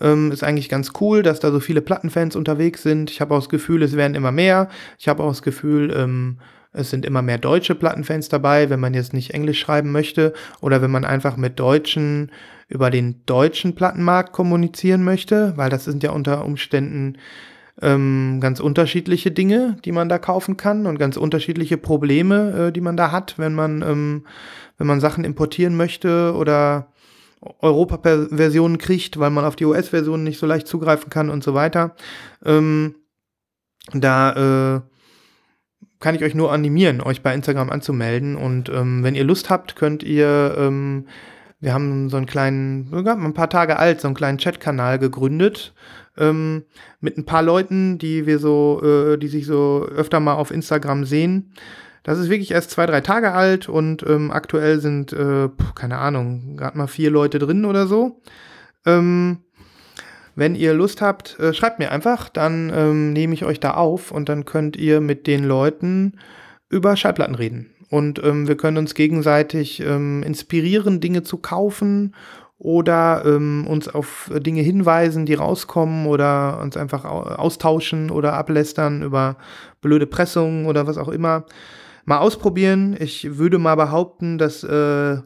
Ähm, 0.00 0.32
ist 0.32 0.42
eigentlich 0.42 0.68
ganz 0.68 0.92
cool, 1.00 1.22
dass 1.22 1.38
da 1.38 1.52
so 1.52 1.60
viele 1.60 1.80
Plattenfans 1.80 2.34
unterwegs 2.34 2.82
sind. 2.82 3.10
Ich 3.10 3.20
habe 3.20 3.32
auch 3.32 3.38
das 3.38 3.48
Gefühl, 3.48 3.84
es 3.84 3.96
werden 3.96 4.16
immer 4.16 4.32
mehr. 4.32 4.68
Ich 4.98 5.08
habe 5.08 5.22
auch 5.22 5.28
das 5.28 5.42
Gefühl, 5.42 5.94
ähm, 5.96 6.38
es 6.72 6.90
sind 6.90 7.04
immer 7.04 7.22
mehr 7.22 7.38
deutsche 7.38 7.76
Plattenfans 7.76 8.28
dabei, 8.28 8.70
wenn 8.70 8.80
man 8.80 8.94
jetzt 8.94 9.12
nicht 9.12 9.34
Englisch 9.34 9.60
schreiben 9.60 9.92
möchte 9.92 10.32
oder 10.60 10.82
wenn 10.82 10.90
man 10.90 11.04
einfach 11.04 11.36
mit 11.36 11.58
Deutschen 11.60 12.32
über 12.68 12.90
den 12.90 13.22
deutschen 13.26 13.74
Plattenmarkt 13.74 14.32
kommunizieren 14.32 15.02
möchte, 15.02 15.52
weil 15.56 15.70
das 15.70 15.84
sind 15.84 16.02
ja 16.02 16.10
unter 16.10 16.44
Umständen 16.44 17.18
ähm, 17.82 18.38
ganz 18.40 18.60
unterschiedliche 18.60 19.30
Dinge, 19.30 19.76
die 19.84 19.92
man 19.92 20.08
da 20.08 20.18
kaufen 20.18 20.56
kann 20.56 20.86
und 20.86 20.98
ganz 20.98 21.16
unterschiedliche 21.16 21.76
Probleme, 21.78 22.68
äh, 22.68 22.72
die 22.72 22.80
man 22.80 22.96
da 22.96 23.12
hat, 23.12 23.38
wenn 23.38 23.54
man, 23.54 23.82
ähm, 23.82 24.26
wenn 24.78 24.86
man 24.86 25.00
Sachen 25.00 25.24
importieren 25.24 25.76
möchte 25.76 26.34
oder 26.34 26.88
Europa-Versionen 27.40 28.78
kriegt, 28.78 29.18
weil 29.18 29.30
man 29.30 29.44
auf 29.44 29.56
die 29.56 29.64
US-Versionen 29.64 30.24
nicht 30.24 30.38
so 30.38 30.46
leicht 30.46 30.66
zugreifen 30.66 31.08
kann 31.10 31.30
und 31.30 31.42
so 31.42 31.54
weiter. 31.54 31.94
Ähm, 32.44 32.96
da 33.94 34.76
äh, 34.76 34.80
kann 36.00 36.14
ich 36.14 36.22
euch 36.22 36.34
nur 36.34 36.52
animieren, 36.52 37.00
euch 37.00 37.22
bei 37.22 37.34
Instagram 37.34 37.70
anzumelden. 37.70 38.36
Und 38.36 38.68
ähm, 38.68 39.02
wenn 39.02 39.14
ihr 39.14 39.24
Lust 39.24 39.48
habt, 39.48 39.76
könnt 39.76 40.02
ihr, 40.02 40.54
ähm, 40.58 41.06
wir 41.60 41.72
haben 41.72 42.10
so 42.10 42.18
einen 42.18 42.26
kleinen, 42.26 42.90
sogar 42.90 43.16
ein 43.16 43.34
paar 43.34 43.50
Tage 43.50 43.78
alt, 43.78 44.00
so 44.00 44.08
einen 44.08 44.14
kleinen 44.14 44.38
Chatkanal 44.38 44.98
gegründet 44.98 45.72
ähm, 46.16 46.64
mit 47.00 47.18
ein 47.18 47.24
paar 47.24 47.42
Leuten, 47.42 47.98
die 47.98 48.26
wir 48.26 48.38
so, 48.38 48.80
äh, 48.82 49.16
die 49.16 49.28
sich 49.28 49.46
so 49.46 49.86
öfter 49.86 50.20
mal 50.20 50.34
auf 50.34 50.50
Instagram 50.50 51.04
sehen. 51.04 51.52
Das 52.02 52.18
ist 52.18 52.30
wirklich 52.30 52.50
erst 52.50 52.70
zwei, 52.70 52.86
drei 52.86 53.02
Tage 53.02 53.32
alt 53.32 53.68
und 53.68 54.04
ähm, 54.08 54.30
aktuell 54.30 54.80
sind, 54.80 55.12
äh, 55.12 55.48
keine 55.74 55.98
Ahnung, 55.98 56.56
gerade 56.56 56.78
mal 56.78 56.86
vier 56.86 57.10
Leute 57.10 57.38
drin 57.38 57.64
oder 57.64 57.86
so. 57.86 58.22
Ähm, 58.86 59.38
wenn 60.34 60.54
ihr 60.54 60.72
Lust 60.72 61.02
habt, 61.02 61.38
äh, 61.38 61.52
schreibt 61.52 61.78
mir 61.78 61.90
einfach, 61.90 62.28
dann 62.28 62.72
ähm, 62.74 63.12
nehme 63.12 63.34
ich 63.34 63.44
euch 63.44 63.60
da 63.60 63.74
auf 63.74 64.10
und 64.10 64.28
dann 64.28 64.46
könnt 64.46 64.76
ihr 64.76 65.00
mit 65.00 65.26
den 65.26 65.44
Leuten 65.44 66.14
über 66.70 66.96
Schallplatten 66.96 67.34
reden. 67.34 67.74
Und 67.90 68.22
ähm, 68.22 68.46
wir 68.46 68.56
können 68.56 68.78
uns 68.78 68.94
gegenseitig 68.94 69.80
ähm, 69.80 70.22
inspirieren, 70.22 71.00
Dinge 71.00 71.24
zu 71.24 71.38
kaufen 71.38 72.14
oder 72.60 73.22
ähm, 73.24 73.66
uns 73.66 73.88
auf 73.88 74.30
Dinge 74.34 74.60
hinweisen, 74.60 75.24
die 75.24 75.32
rauskommen 75.32 76.06
oder 76.06 76.60
uns 76.60 76.76
einfach 76.76 77.06
austauschen 77.06 78.10
oder 78.10 78.34
ablästern 78.34 79.02
über 79.02 79.36
blöde 79.80 80.06
Pressungen 80.06 80.66
oder 80.66 80.86
was 80.86 80.98
auch 80.98 81.08
immer. 81.08 81.46
Mal 82.04 82.18
ausprobieren. 82.18 82.94
Ich 82.98 83.38
würde 83.38 83.58
mal 83.58 83.76
behaupten, 83.76 84.36
dass, 84.36 84.62
äh, 84.62 85.16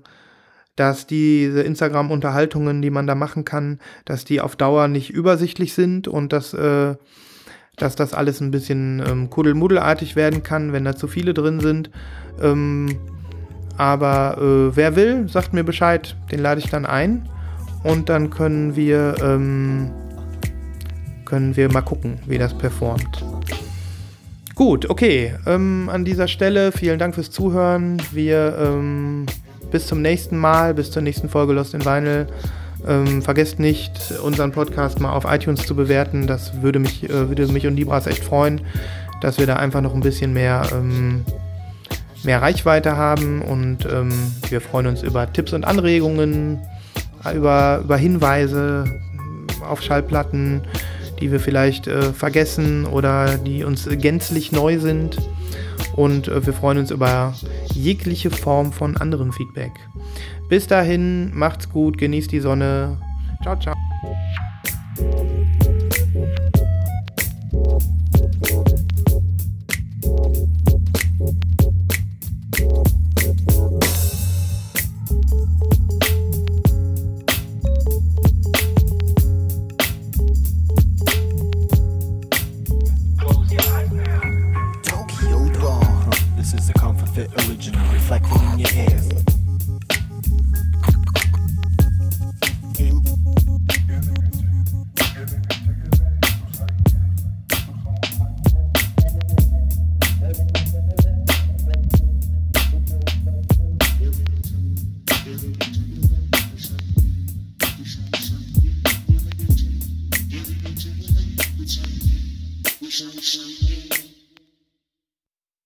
dass 0.76 1.08
diese 1.08 1.62
Instagram-Unterhaltungen, 1.62 2.80
die 2.80 2.90
man 2.90 3.08
da 3.08 3.16
machen 3.16 3.44
kann, 3.44 3.80
dass 4.04 4.24
die 4.24 4.40
auf 4.40 4.54
Dauer 4.54 4.86
nicht 4.86 5.10
übersichtlich 5.10 5.74
sind 5.74 6.06
und 6.06 6.32
dass, 6.32 6.54
äh, 6.54 6.94
dass 7.74 7.96
das 7.96 8.14
alles 8.14 8.40
ein 8.40 8.52
bisschen 8.52 9.02
ähm, 9.04 9.28
kuddelmuddelartig 9.28 10.14
werden 10.14 10.44
kann, 10.44 10.72
wenn 10.72 10.84
da 10.84 10.94
zu 10.94 11.08
viele 11.08 11.34
drin 11.34 11.58
sind. 11.58 11.90
Ähm, 12.40 12.96
aber 13.76 14.38
äh, 14.38 14.76
wer 14.76 14.96
will, 14.96 15.28
sagt 15.28 15.52
mir 15.52 15.64
Bescheid, 15.64 16.16
den 16.30 16.40
lade 16.40 16.60
ich 16.60 16.70
dann 16.70 16.86
ein 16.86 17.28
und 17.82 18.08
dann 18.08 18.30
können 18.30 18.76
wir, 18.76 19.16
ähm, 19.22 19.90
können 21.24 21.56
wir 21.56 21.72
mal 21.72 21.82
gucken, 21.82 22.18
wie 22.26 22.38
das 22.38 22.54
performt. 22.54 23.24
Gut, 24.54 24.88
okay. 24.88 25.34
Ähm, 25.46 25.90
an 25.92 26.04
dieser 26.04 26.28
Stelle 26.28 26.70
vielen 26.70 26.98
Dank 26.98 27.16
fürs 27.16 27.30
Zuhören. 27.30 28.00
Wir 28.12 28.56
ähm, 28.58 29.26
bis 29.72 29.88
zum 29.88 30.00
nächsten 30.00 30.38
Mal, 30.38 30.74
bis 30.74 30.92
zur 30.92 31.02
nächsten 31.02 31.28
Folge 31.28 31.52
Lost 31.52 31.74
in 31.74 31.84
Vinyl. 31.84 32.28
Ähm, 32.86 33.22
vergesst 33.22 33.58
nicht, 33.58 34.14
unseren 34.22 34.52
Podcast 34.52 35.00
mal 35.00 35.12
auf 35.12 35.24
iTunes 35.24 35.66
zu 35.66 35.74
bewerten. 35.74 36.28
Das 36.28 36.62
würde 36.62 36.78
mich, 36.78 37.02
äh, 37.04 37.28
würde 37.28 37.48
mich 37.48 37.66
und 37.66 37.74
Libras 37.74 38.06
echt 38.06 38.24
freuen, 38.24 38.60
dass 39.20 39.38
wir 39.38 39.46
da 39.46 39.56
einfach 39.56 39.80
noch 39.80 39.94
ein 39.94 40.00
bisschen 40.00 40.32
mehr 40.32 40.62
ähm, 40.72 41.24
mehr 42.24 42.42
Reichweite 42.42 42.96
haben 42.96 43.42
und 43.42 43.86
ähm, 43.86 44.12
wir 44.48 44.60
freuen 44.60 44.86
uns 44.86 45.02
über 45.02 45.32
Tipps 45.32 45.52
und 45.52 45.64
Anregungen, 45.64 46.60
über, 47.34 47.80
über 47.82 47.96
Hinweise 47.96 48.84
auf 49.68 49.82
Schallplatten, 49.82 50.62
die 51.20 51.32
wir 51.32 51.40
vielleicht 51.40 51.86
äh, 51.86 52.12
vergessen 52.12 52.86
oder 52.86 53.38
die 53.38 53.64
uns 53.64 53.88
gänzlich 53.90 54.52
neu 54.52 54.78
sind. 54.78 55.18
Und 55.96 56.28
äh, 56.28 56.44
wir 56.44 56.52
freuen 56.52 56.78
uns 56.78 56.90
über 56.90 57.34
jegliche 57.72 58.30
Form 58.30 58.72
von 58.72 58.96
anderem 58.96 59.32
Feedback. 59.32 59.72
Bis 60.48 60.66
dahin, 60.66 61.30
macht's 61.34 61.70
gut, 61.70 61.98
genießt 61.98 62.32
die 62.32 62.40
Sonne. 62.40 62.98
Ciao, 63.42 63.58
ciao. 63.58 63.74